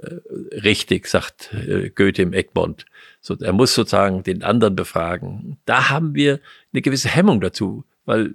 richtig, 0.52 1.06
sagt 1.06 1.52
äh, 1.52 1.90
Goethe 1.90 2.22
im 2.22 2.32
Egmont. 2.32 2.86
So, 3.20 3.36
er 3.38 3.52
muss 3.52 3.74
sozusagen 3.74 4.22
den 4.22 4.42
anderen 4.42 4.76
befragen. 4.76 5.58
Da 5.64 5.88
haben 5.88 6.14
wir 6.14 6.40
eine 6.72 6.82
gewisse 6.82 7.08
Hemmung 7.08 7.40
dazu, 7.40 7.84
weil 8.04 8.34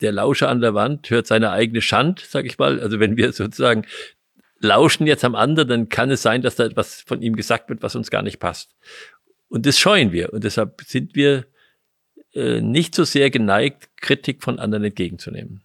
der 0.00 0.12
Lauscher 0.12 0.48
an 0.48 0.60
der 0.60 0.74
Wand 0.74 1.10
hört 1.10 1.26
seine 1.26 1.50
eigene 1.50 1.82
Schand, 1.82 2.20
sag 2.20 2.44
ich 2.44 2.58
mal. 2.58 2.80
Also 2.80 3.00
wenn 3.00 3.16
wir 3.16 3.32
sozusagen 3.32 3.84
lauschen 4.60 5.06
jetzt 5.06 5.24
am 5.24 5.34
anderen, 5.34 5.68
dann 5.68 5.88
kann 5.88 6.10
es 6.10 6.22
sein, 6.22 6.42
dass 6.42 6.56
da 6.56 6.64
etwas 6.64 7.00
von 7.02 7.22
ihm 7.22 7.36
gesagt 7.36 7.68
wird, 7.68 7.82
was 7.82 7.96
uns 7.96 8.10
gar 8.10 8.22
nicht 8.22 8.38
passt. 8.38 8.74
Und 9.48 9.66
das 9.66 9.78
scheuen 9.78 10.12
wir. 10.12 10.32
Und 10.32 10.44
deshalb 10.44 10.82
sind 10.82 11.14
wir 11.14 11.46
äh, 12.34 12.60
nicht 12.60 12.94
so 12.94 13.04
sehr 13.04 13.30
geneigt, 13.30 13.88
Kritik 13.96 14.42
von 14.42 14.58
anderen 14.58 14.84
entgegenzunehmen. 14.84 15.62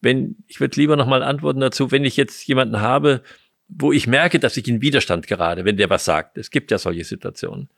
Wenn, 0.00 0.36
ich 0.46 0.60
würde 0.60 0.80
lieber 0.80 0.96
nochmal 0.96 1.22
antworten 1.22 1.60
dazu, 1.60 1.90
wenn 1.90 2.04
ich 2.04 2.16
jetzt 2.16 2.46
jemanden 2.46 2.80
habe, 2.80 3.22
wo 3.68 3.92
ich 3.92 4.06
merke, 4.06 4.38
dass 4.38 4.56
ich 4.56 4.66
in 4.66 4.80
Widerstand 4.80 5.26
gerade, 5.26 5.64
wenn 5.64 5.76
der 5.76 5.90
was 5.90 6.04
sagt. 6.04 6.38
Es 6.38 6.50
gibt 6.50 6.70
ja 6.70 6.78
solche 6.78 7.04
Situationen. 7.04 7.68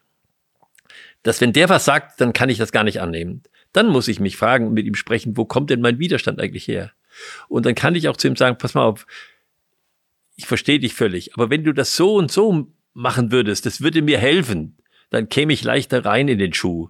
Dass 1.22 1.40
wenn 1.40 1.52
der 1.52 1.68
was 1.68 1.84
sagt, 1.84 2.20
dann 2.20 2.32
kann 2.32 2.48
ich 2.48 2.58
das 2.58 2.72
gar 2.72 2.84
nicht 2.84 3.00
annehmen. 3.00 3.42
Dann 3.72 3.88
muss 3.88 4.08
ich 4.08 4.20
mich 4.20 4.36
fragen 4.36 4.68
und 4.68 4.74
mit 4.74 4.86
ihm 4.86 4.94
sprechen, 4.94 5.36
wo 5.36 5.44
kommt 5.44 5.70
denn 5.70 5.80
mein 5.80 5.98
Widerstand 5.98 6.40
eigentlich 6.40 6.68
her? 6.68 6.92
Und 7.48 7.66
dann 7.66 7.74
kann 7.74 7.94
ich 7.94 8.08
auch 8.08 8.16
zu 8.16 8.28
ihm 8.28 8.36
sagen, 8.36 8.58
pass 8.58 8.74
mal 8.74 8.84
auf, 8.84 9.06
ich 10.36 10.46
verstehe 10.46 10.78
dich 10.78 10.94
völlig, 10.94 11.34
aber 11.34 11.50
wenn 11.50 11.64
du 11.64 11.74
das 11.74 11.96
so 11.96 12.14
und 12.14 12.30
so 12.30 12.72
machen 12.94 13.30
würdest, 13.30 13.66
das 13.66 13.82
würde 13.82 14.00
mir 14.00 14.18
helfen, 14.18 14.78
dann 15.10 15.28
käme 15.28 15.52
ich 15.52 15.64
leichter 15.64 16.04
rein 16.04 16.28
in 16.28 16.38
den 16.38 16.54
Schuh. 16.54 16.88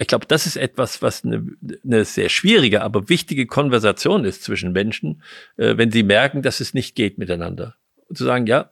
Ich 0.00 0.06
glaube, 0.06 0.26
das 0.26 0.46
ist 0.46 0.56
etwas, 0.56 1.02
was 1.02 1.24
eine, 1.24 1.44
eine 1.84 2.04
sehr 2.04 2.28
schwierige, 2.28 2.82
aber 2.82 3.08
wichtige 3.08 3.46
Konversation 3.46 4.24
ist 4.24 4.44
zwischen 4.44 4.72
Menschen, 4.72 5.22
äh, 5.56 5.76
wenn 5.76 5.90
sie 5.90 6.04
merken, 6.04 6.42
dass 6.42 6.60
es 6.60 6.72
nicht 6.72 6.94
geht 6.94 7.18
miteinander. 7.18 7.76
Und 8.08 8.16
zu 8.16 8.24
sagen, 8.24 8.46
ja, 8.46 8.70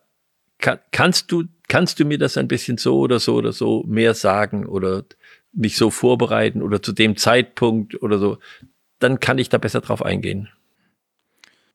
kann, 0.59 0.79
kannst 0.93 1.33
du, 1.33 1.45
kannst 1.69 1.99
du 1.99 2.05
mir 2.05 2.19
das 2.19 2.37
ein 2.37 2.49
bisschen 2.49 2.79
so 2.79 2.99
oder 3.01 3.19
so 3.19 3.35
oder 3.35 3.53
so 3.53 3.83
mehr 3.89 4.15
sagen 4.15 4.67
oder 4.67 5.05
mich 5.53 5.77
so 5.77 5.91
vorbereiten 5.91 6.63
oder 6.63 6.81
zu 6.81 6.93
dem 6.93 7.17
Zeitpunkt 7.17 8.01
oder 8.03 8.19
so, 8.19 8.39
dann 8.99 9.19
kann 9.19 9.39
ich 9.39 9.49
da 9.49 9.59
besser 9.59 9.81
drauf 9.81 10.03
eingehen. 10.03 10.49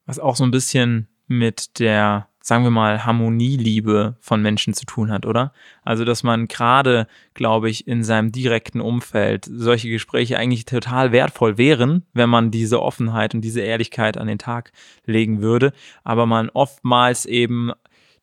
Was 0.05 0.19
auch 0.19 0.35
so 0.35 0.43
ein 0.43 0.51
bisschen 0.51 1.07
mit 1.27 1.79
der 1.79 2.30
sagen 2.41 2.63
wir 2.63 2.71
mal, 2.71 3.05
Harmonieliebe 3.05 4.15
von 4.19 4.41
Menschen 4.41 4.73
zu 4.73 4.85
tun 4.85 5.11
hat, 5.11 5.25
oder? 5.25 5.53
Also, 5.83 6.05
dass 6.05 6.23
man 6.23 6.47
gerade, 6.47 7.07
glaube 7.33 7.69
ich, 7.69 7.87
in 7.87 8.03
seinem 8.03 8.31
direkten 8.31 8.81
Umfeld 8.81 9.45
solche 9.45 9.89
Gespräche 9.89 10.37
eigentlich 10.37 10.65
total 10.65 11.11
wertvoll 11.11 11.57
wären, 11.57 12.03
wenn 12.13 12.29
man 12.29 12.51
diese 12.51 12.81
Offenheit 12.81 13.35
und 13.35 13.41
diese 13.41 13.61
Ehrlichkeit 13.61 14.17
an 14.17 14.27
den 14.27 14.39
Tag 14.39 14.71
legen 15.05 15.41
würde, 15.41 15.71
aber 16.03 16.25
man 16.25 16.49
oftmals 16.49 17.25
eben 17.25 17.71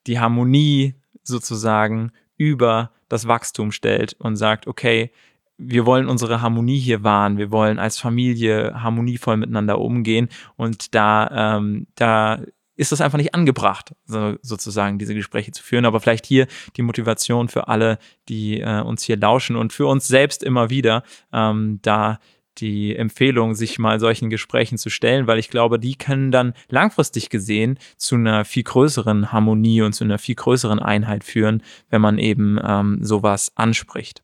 die 0.07 0.19
Harmonie 0.19 0.95
sozusagen 1.23 2.11
über 2.37 2.91
das 3.09 3.29
Wachstum 3.29 3.73
stellt 3.73 4.15
und 4.19 4.37
sagt, 4.37 4.67
okay, 4.67 5.13
wir 5.59 5.87
wollen 5.87 6.09
unsere 6.09 6.41
Harmonie 6.41 6.79
hier 6.79 7.03
wahren, 7.03 7.37
wir 7.37 7.51
wollen 7.51 7.79
als 7.79 7.99
Familie 7.99 8.81
harmonievoll 8.81 9.37
miteinander 9.37 9.81
umgehen 9.81 10.29
und 10.57 10.95
da, 10.95 11.57
ähm, 11.59 11.89
da 11.97 12.41
ist 12.79 12.93
das 12.93 13.01
einfach 13.01 13.19
nicht 13.19 13.35
angebracht, 13.35 13.93
so, 14.07 14.37
sozusagen 14.41 14.99
diese 14.99 15.15
Gespräche 15.15 15.51
zu 15.51 15.63
führen. 15.63 15.85
Aber 15.85 16.01
vielleicht 16.01 16.25
hier 16.25 16.47
die 16.77 16.83
Motivation 16.83 17.49
für 17.49 17.67
alle, 17.67 17.99
die 18.29 18.61
äh, 18.61 18.81
uns 18.81 19.03
hier 19.03 19.17
lauschen 19.17 19.57
und 19.57 19.73
für 19.73 19.87
uns 19.87 20.07
selbst 20.07 20.45
immer 20.45 20.71
wieder, 20.71 21.03
ähm, 21.33 21.81
da 21.83 22.21
die 22.59 22.95
Empfehlung, 22.97 23.55
sich 23.55 23.79
mal 23.79 24.01
solchen 24.01 24.31
Gesprächen 24.31 24.79
zu 24.79 24.91
stellen, 24.91 25.27
weil 25.27 25.39
ich 25.39 25.51
glaube, 25.51 25.79
die 25.79 25.97
können 25.97 26.31
dann 26.31 26.55
langfristig 26.69 27.31
gesehen 27.31 27.79
zu 27.97 28.15
einer 28.15 28.45
viel 28.45 28.63
größeren 28.63 29.33
Harmonie 29.33 29.83
und 29.83 29.93
zu 29.93 30.05
einer 30.05 30.19
viel 30.19 30.35
größeren 30.35 30.79
Einheit 30.79 31.25
führen, 31.25 31.63
wenn 31.91 32.01
man 32.01 32.19
eben 32.19 32.59
ähm, 32.65 32.99
sowas 33.03 33.53
anspricht. 33.57 34.23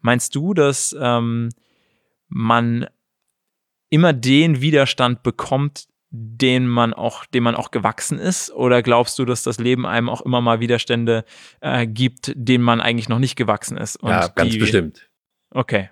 Meinst 0.00 0.34
du, 0.34 0.54
dass 0.54 0.96
ähm, 1.00 1.50
man 2.28 2.86
immer 3.90 4.12
den 4.12 4.60
Widerstand 4.60 5.22
bekommt, 5.22 5.86
den 6.14 6.68
man 6.68 6.92
auch, 6.92 7.24
dem 7.24 7.42
man 7.42 7.54
auch 7.54 7.70
gewachsen 7.70 8.18
ist? 8.18 8.52
Oder 8.52 8.82
glaubst 8.82 9.18
du, 9.18 9.24
dass 9.24 9.42
das 9.42 9.58
Leben 9.58 9.86
einem 9.86 10.10
auch 10.10 10.20
immer 10.20 10.42
mal 10.42 10.60
Widerstände 10.60 11.24
äh, 11.60 11.86
gibt, 11.86 12.32
denen 12.36 12.62
man 12.62 12.80
eigentlich 12.82 13.08
noch 13.08 13.18
nicht 13.18 13.34
gewachsen 13.34 13.78
ist? 13.78 13.98
ja, 14.02 14.28
ganz 14.28 14.52
die, 14.52 14.58
bestimmt. 14.58 15.08
Okay. 15.50 15.88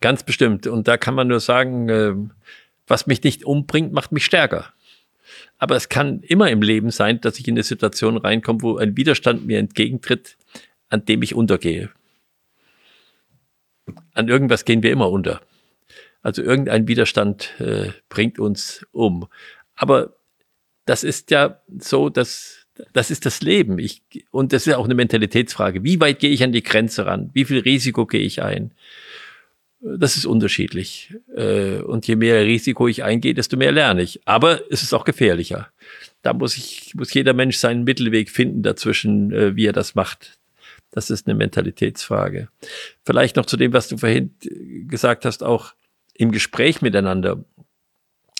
Ganz 0.00 0.22
bestimmt. 0.22 0.66
Und 0.68 0.86
da 0.86 0.96
kann 0.96 1.14
man 1.14 1.26
nur 1.26 1.40
sagen, 1.40 1.88
äh, 1.88 2.14
was 2.86 3.08
mich 3.08 3.22
nicht 3.24 3.44
umbringt, 3.44 3.92
macht 3.92 4.12
mich 4.12 4.24
stärker. 4.24 4.72
Aber 5.58 5.74
es 5.74 5.88
kann 5.88 6.20
immer 6.20 6.48
im 6.50 6.62
Leben 6.62 6.90
sein, 6.90 7.20
dass 7.20 7.38
ich 7.38 7.48
in 7.48 7.54
eine 7.54 7.64
Situation 7.64 8.16
reinkomme, 8.16 8.62
wo 8.62 8.76
ein 8.76 8.96
Widerstand 8.96 9.46
mir 9.46 9.58
entgegentritt, 9.58 10.36
an 10.90 11.04
dem 11.04 11.22
ich 11.22 11.34
untergehe. 11.34 11.90
An 14.14 14.28
irgendwas 14.28 14.64
gehen 14.64 14.82
wir 14.84 14.92
immer 14.92 15.10
unter. 15.10 15.40
Also 16.26 16.42
irgendein 16.42 16.88
Widerstand 16.88 17.54
äh, 17.60 17.92
bringt 18.08 18.38
uns 18.40 18.84
um. 18.90 19.28
Aber 19.76 20.16
das 20.84 21.04
ist 21.04 21.30
ja 21.30 21.60
so, 21.78 22.08
dass 22.08 22.66
Das 22.92 23.10
ist 23.10 23.24
das 23.24 23.40
Leben. 23.40 23.78
Ich, 23.78 24.02
und 24.30 24.52
das 24.52 24.66
ist 24.66 24.74
auch 24.74 24.84
eine 24.84 24.94
Mentalitätsfrage. 24.94 25.82
Wie 25.82 25.98
weit 25.98 26.18
gehe 26.18 26.30
ich 26.30 26.42
an 26.42 26.52
die 26.52 26.62
Grenze 26.62 27.06
ran? 27.06 27.30
Wie 27.32 27.46
viel 27.46 27.60
Risiko 27.60 28.04
gehe 28.04 28.20
ich 28.20 28.42
ein? 28.42 28.72
Das 29.80 30.16
ist 30.16 30.26
unterschiedlich. 30.26 31.14
Äh, 31.34 31.78
und 31.78 32.06
je 32.06 32.16
mehr 32.16 32.44
Risiko 32.44 32.86
ich 32.86 33.02
eingehe, 33.02 33.32
desto 33.32 33.56
mehr 33.56 33.72
lerne 33.72 34.02
ich. 34.02 34.20
Aber 34.26 34.60
es 34.70 34.82
ist 34.82 34.92
auch 34.92 35.04
gefährlicher. 35.04 35.70
Da 36.20 36.34
muss 36.34 36.56
ich, 36.56 36.94
muss 36.94 37.14
jeder 37.14 37.32
Mensch 37.32 37.56
seinen 37.56 37.84
Mittelweg 37.84 38.30
finden 38.30 38.62
dazwischen, 38.62 39.32
äh, 39.32 39.56
wie 39.56 39.66
er 39.66 39.72
das 39.72 39.94
macht. 39.94 40.38
Das 40.90 41.08
ist 41.08 41.26
eine 41.26 41.34
Mentalitätsfrage. 41.34 42.48
Vielleicht 43.04 43.36
noch 43.36 43.46
zu 43.46 43.56
dem, 43.56 43.72
was 43.72 43.88
du 43.88 43.96
vorhin 43.96 44.34
gesagt 44.86 45.24
hast, 45.24 45.42
auch 45.42 45.72
im 46.14 46.30
Gespräch 46.30 46.82
miteinander, 46.82 47.44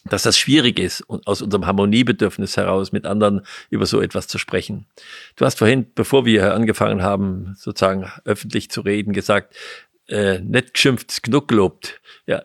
dass 0.08 0.22
das 0.22 0.38
schwierig 0.38 0.78
ist, 0.78 1.04
aus 1.08 1.42
unserem 1.42 1.66
Harmoniebedürfnis 1.66 2.56
heraus 2.56 2.92
mit 2.92 3.06
anderen 3.06 3.42
über 3.70 3.86
so 3.86 4.00
etwas 4.00 4.28
zu 4.28 4.38
sprechen. 4.38 4.86
Du 5.36 5.44
hast 5.44 5.58
vorhin, 5.58 5.86
bevor 5.94 6.24
wir 6.24 6.54
angefangen 6.54 7.02
haben, 7.02 7.54
sozusagen 7.56 8.10
öffentlich 8.24 8.70
zu 8.70 8.80
reden, 8.80 9.12
gesagt, 9.12 9.54
äh, 10.08 10.38
nicht 10.40 10.74
geschimpft, 10.74 11.22
genug 11.22 11.48
gelobt. 11.48 12.00
Ja, 12.26 12.42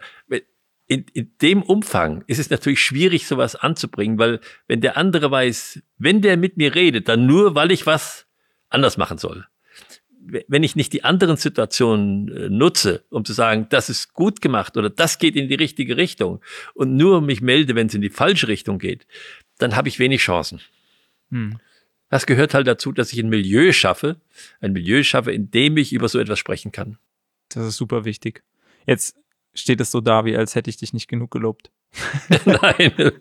in, 0.88 1.06
in 1.14 1.32
dem 1.42 1.64
Umfang 1.64 2.24
ist 2.28 2.40
es 2.40 2.50
natürlich 2.50 2.82
schwierig, 2.82 3.26
sowas 3.26 3.56
anzubringen, 3.56 4.20
weil 4.20 4.42
wenn 4.68 4.82
der 4.82 4.98
andere 4.98 5.32
weiß, 5.32 5.82
wenn 5.98 6.22
der 6.22 6.36
mit 6.36 6.58
mir 6.58 6.76
redet, 6.76 7.08
dann 7.08 7.26
nur, 7.26 7.56
weil 7.56 7.72
ich 7.72 7.86
was 7.86 8.26
anders 8.70 8.98
machen 8.98 9.18
soll. 9.18 9.46
Wenn 10.24 10.64
ich 10.64 10.76
nicht 10.76 10.94
die 10.94 11.04
anderen 11.04 11.36
Situationen 11.36 12.30
äh, 12.30 12.50
nutze, 12.50 13.04
um 13.10 13.26
zu 13.26 13.34
sagen, 13.34 13.68
das 13.70 13.90
ist 13.90 14.14
gut 14.14 14.42
gemacht 14.42 14.78
oder 14.78 14.90
das 14.90 15.18
geht 15.18 15.36
in 15.36 15.48
die 15.48 15.56
richtige 15.56 15.98
Richtung 15.98 16.42
und 16.74 16.96
nur 16.96 17.22
mich 17.22 17.42
melde, 17.42 17.76
wenn 17.76 17.88
es 17.88 17.96
in 17.96 18.02
die 18.02 18.10
falsche 18.10 18.48
Richtung 18.48 18.78
geht, 18.78 19.08
dann 19.58 19.76
habe 19.76 19.90
ich 19.90 20.00
wenig 20.00 20.22
Chancen. 20.22 20.62
Hm. 21.32 21.60
Das 22.10 22.26
gehört 22.26 22.54
halt 22.54 22.68
dazu, 22.68 22.92
dass 22.92 23.14
ich 23.14 23.20
ein 23.20 23.30
Milieu 23.30 23.72
schaffe, 23.72 24.18
ein 24.60 24.74
Milieu 24.74 25.02
schaffe, 25.02 25.32
in 25.32 25.50
dem 25.50 25.78
ich 25.78 25.94
über 25.94 26.10
so 26.10 26.20
etwas 26.20 26.40
sprechen 26.40 26.72
kann. 26.72 26.98
Das 27.50 27.66
ist 27.66 27.78
super 27.78 28.06
wichtig. 28.06 28.44
Jetzt 28.86 29.16
steht 29.54 29.82
es 29.82 29.92
so 29.92 30.02
da, 30.02 30.26
wie 30.26 30.36
als 30.36 30.56
hätte 30.56 30.70
ich 30.70 30.78
dich 30.78 30.94
nicht 30.94 31.08
genug 31.08 31.32
gelobt. 31.32 31.72
Nein. 32.46 33.12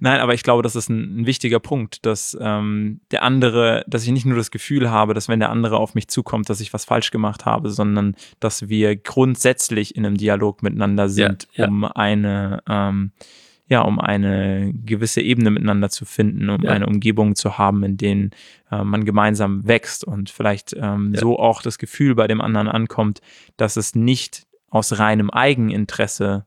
Nein, 0.00 0.20
aber 0.20 0.34
ich 0.34 0.42
glaube, 0.42 0.62
das 0.62 0.76
ist 0.76 0.88
ein, 0.88 1.20
ein 1.20 1.26
wichtiger 1.26 1.60
Punkt, 1.60 2.06
dass 2.06 2.36
ähm, 2.40 3.00
der 3.10 3.22
andere, 3.22 3.84
dass 3.86 4.04
ich 4.04 4.10
nicht 4.10 4.26
nur 4.26 4.36
das 4.36 4.50
Gefühl 4.50 4.90
habe, 4.90 5.14
dass 5.14 5.28
wenn 5.28 5.40
der 5.40 5.50
andere 5.50 5.78
auf 5.78 5.94
mich 5.94 6.08
zukommt, 6.08 6.48
dass 6.48 6.60
ich 6.60 6.72
was 6.72 6.84
falsch 6.84 7.10
gemacht 7.10 7.44
habe, 7.44 7.70
sondern 7.70 8.14
dass 8.40 8.68
wir 8.68 8.96
grundsätzlich 8.96 9.96
in 9.96 10.06
einem 10.06 10.16
Dialog 10.16 10.62
miteinander 10.62 11.08
sind, 11.08 11.48
ja, 11.52 11.64
ja. 11.64 11.68
um 11.70 11.84
eine 11.84 12.62
ähm, 12.68 13.12
ja, 13.70 13.82
um 13.82 14.00
eine 14.00 14.72
gewisse 14.72 15.20
Ebene 15.20 15.50
miteinander 15.50 15.90
zu 15.90 16.06
finden, 16.06 16.48
um 16.48 16.62
ja. 16.62 16.70
eine 16.70 16.86
Umgebung 16.86 17.34
zu 17.34 17.58
haben, 17.58 17.84
in 17.84 17.98
denen 17.98 18.30
äh, 18.70 18.82
man 18.82 19.04
gemeinsam 19.04 19.66
wächst 19.68 20.04
und 20.04 20.30
vielleicht 20.30 20.74
ähm, 20.78 21.14
so 21.14 21.38
auch 21.38 21.60
das 21.60 21.76
Gefühl 21.76 22.14
bei 22.14 22.26
dem 22.26 22.40
anderen 22.40 22.68
ankommt, 22.68 23.20
dass 23.58 23.76
es 23.76 23.94
nicht 23.94 24.46
aus 24.68 24.98
reinem 24.98 25.30
Eigeninteresse 25.30 26.46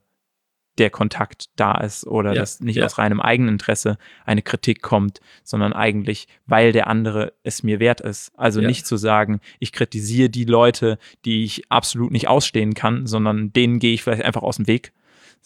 der 0.78 0.90
Kontakt 0.90 1.46
da 1.56 1.74
ist 1.78 2.06
oder 2.06 2.30
ja, 2.30 2.40
dass 2.40 2.60
nicht 2.60 2.76
ja. 2.76 2.86
aus 2.86 2.96
reinem 2.96 3.20
Eigeninteresse 3.20 3.98
eine 4.24 4.42
Kritik 4.42 4.80
kommt, 4.80 5.20
sondern 5.44 5.72
eigentlich, 5.72 6.28
weil 6.46 6.72
der 6.72 6.86
andere 6.86 7.34
es 7.42 7.62
mir 7.62 7.78
wert 7.78 8.00
ist. 8.00 8.32
Also 8.36 8.60
ja. 8.60 8.68
nicht 8.68 8.86
zu 8.86 8.96
sagen, 8.96 9.40
ich 9.58 9.72
kritisiere 9.72 10.30
die 10.30 10.44
Leute, 10.44 10.98
die 11.24 11.44
ich 11.44 11.70
absolut 11.70 12.10
nicht 12.10 12.28
ausstehen 12.28 12.74
kann, 12.74 13.06
sondern 13.06 13.52
denen 13.52 13.80
gehe 13.80 13.92
ich 13.92 14.02
vielleicht 14.02 14.24
einfach 14.24 14.42
aus 14.42 14.56
dem 14.56 14.66
Weg, 14.66 14.92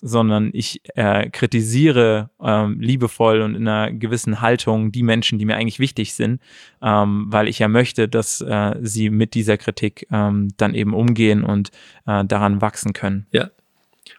sondern 0.00 0.50
ich 0.52 0.80
äh, 0.94 1.30
kritisiere 1.30 2.30
ähm, 2.40 2.80
liebevoll 2.80 3.40
und 3.40 3.54
in 3.54 3.66
einer 3.66 3.92
gewissen 3.92 4.40
Haltung 4.40 4.92
die 4.92 5.02
Menschen, 5.02 5.38
die 5.38 5.44
mir 5.44 5.56
eigentlich 5.56 5.78
wichtig 5.78 6.14
sind, 6.14 6.40
ähm, 6.82 7.26
weil 7.28 7.48
ich 7.48 7.58
ja 7.58 7.68
möchte, 7.68 8.08
dass 8.08 8.40
äh, 8.40 8.74
sie 8.82 9.10
mit 9.10 9.34
dieser 9.34 9.56
Kritik 9.56 10.06
ähm, 10.10 10.48
dann 10.56 10.74
eben 10.74 10.94
umgehen 10.94 11.44
und 11.44 11.70
äh, 12.06 12.24
daran 12.24 12.60
wachsen 12.60 12.92
können. 12.92 13.26
Ja. 13.32 13.50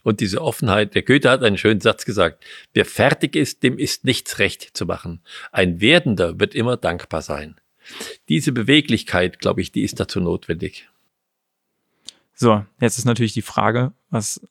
Und 0.03 0.19
diese 0.19 0.41
Offenheit, 0.41 0.95
der 0.95 1.03
Goethe 1.03 1.29
hat 1.29 1.43
einen 1.43 1.57
schönen 1.57 1.81
Satz 1.81 2.05
gesagt, 2.05 2.45
wer 2.73 2.85
fertig 2.85 3.35
ist, 3.35 3.63
dem 3.63 3.77
ist 3.77 4.05
nichts 4.05 4.39
recht 4.39 4.75
zu 4.75 4.85
machen. 4.85 5.21
Ein 5.51 5.81
Werdender 5.81 6.39
wird 6.39 6.55
immer 6.55 6.77
dankbar 6.77 7.21
sein. 7.21 7.55
Diese 8.29 8.51
Beweglichkeit, 8.51 9.39
glaube 9.39 9.61
ich, 9.61 9.71
die 9.71 9.83
ist 9.83 9.99
dazu 9.99 10.19
notwendig. 10.19 10.89
So, 12.33 12.65
jetzt 12.79 12.97
ist 12.97 13.05
natürlich 13.05 13.33
die 13.33 13.41
Frage, 13.41 13.93
was 14.09 14.41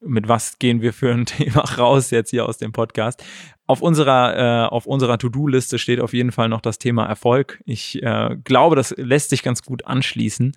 mit 0.00 0.28
was 0.28 0.58
gehen 0.58 0.82
wir 0.82 0.92
für 0.92 1.12
ein 1.12 1.26
Thema 1.26 1.60
raus 1.78 2.10
jetzt 2.10 2.30
hier 2.30 2.46
aus 2.46 2.58
dem 2.58 2.72
Podcast. 2.72 3.24
Auf 3.66 3.82
unserer, 3.82 4.70
äh, 4.72 4.76
unserer 4.84 5.18
To-Do-Liste 5.18 5.78
steht 5.78 6.00
auf 6.00 6.12
jeden 6.12 6.32
Fall 6.32 6.48
noch 6.48 6.60
das 6.60 6.78
Thema 6.78 7.06
Erfolg. 7.06 7.60
Ich 7.64 8.02
äh, 8.02 8.36
glaube, 8.44 8.76
das 8.76 8.94
lässt 8.96 9.30
sich 9.30 9.42
ganz 9.42 9.62
gut 9.62 9.86
anschließen. 9.86 10.52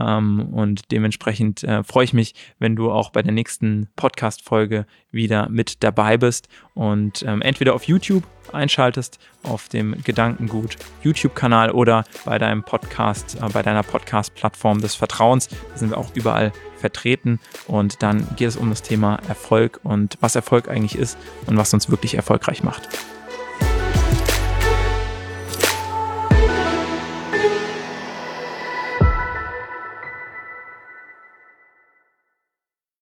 Ähm, 0.00 0.48
und 0.52 0.90
dementsprechend 0.90 1.62
äh, 1.62 1.84
freue 1.84 2.04
ich 2.04 2.12
mich, 2.12 2.34
wenn 2.58 2.74
du 2.74 2.90
auch 2.90 3.10
bei 3.10 3.22
der 3.22 3.32
nächsten 3.32 3.88
Podcast-Folge 3.96 4.86
wieder 5.10 5.48
mit 5.48 5.84
dabei 5.84 6.16
bist 6.16 6.48
und 6.74 7.22
ähm, 7.22 7.42
entweder 7.42 7.74
auf 7.74 7.84
YouTube 7.84 8.24
einschaltest, 8.52 9.18
auf 9.42 9.68
dem 9.68 10.02
Gedankengut 10.02 10.76
YouTube-Kanal 11.02 11.70
oder 11.70 12.04
bei 12.24 12.38
deinem 12.38 12.64
Podcast, 12.64 13.36
äh, 13.40 13.48
bei 13.52 13.62
deiner 13.62 13.82
Podcast-Plattform 13.82 14.80
des 14.80 14.94
Vertrauens. 14.94 15.48
Da 15.48 15.76
sind 15.76 15.90
wir 15.90 15.98
auch 15.98 16.14
überall 16.14 16.52
vertreten 16.84 17.40
und 17.66 18.02
dann 18.02 18.26
geht 18.36 18.48
es 18.48 18.58
um 18.58 18.68
das 18.68 18.82
Thema 18.82 19.18
Erfolg 19.26 19.80
und 19.84 20.18
was 20.20 20.36
Erfolg 20.36 20.68
eigentlich 20.68 20.98
ist 20.98 21.16
und 21.46 21.56
was 21.56 21.72
uns 21.72 21.88
wirklich 21.88 22.14
erfolgreich 22.16 22.62
macht. 22.62 22.86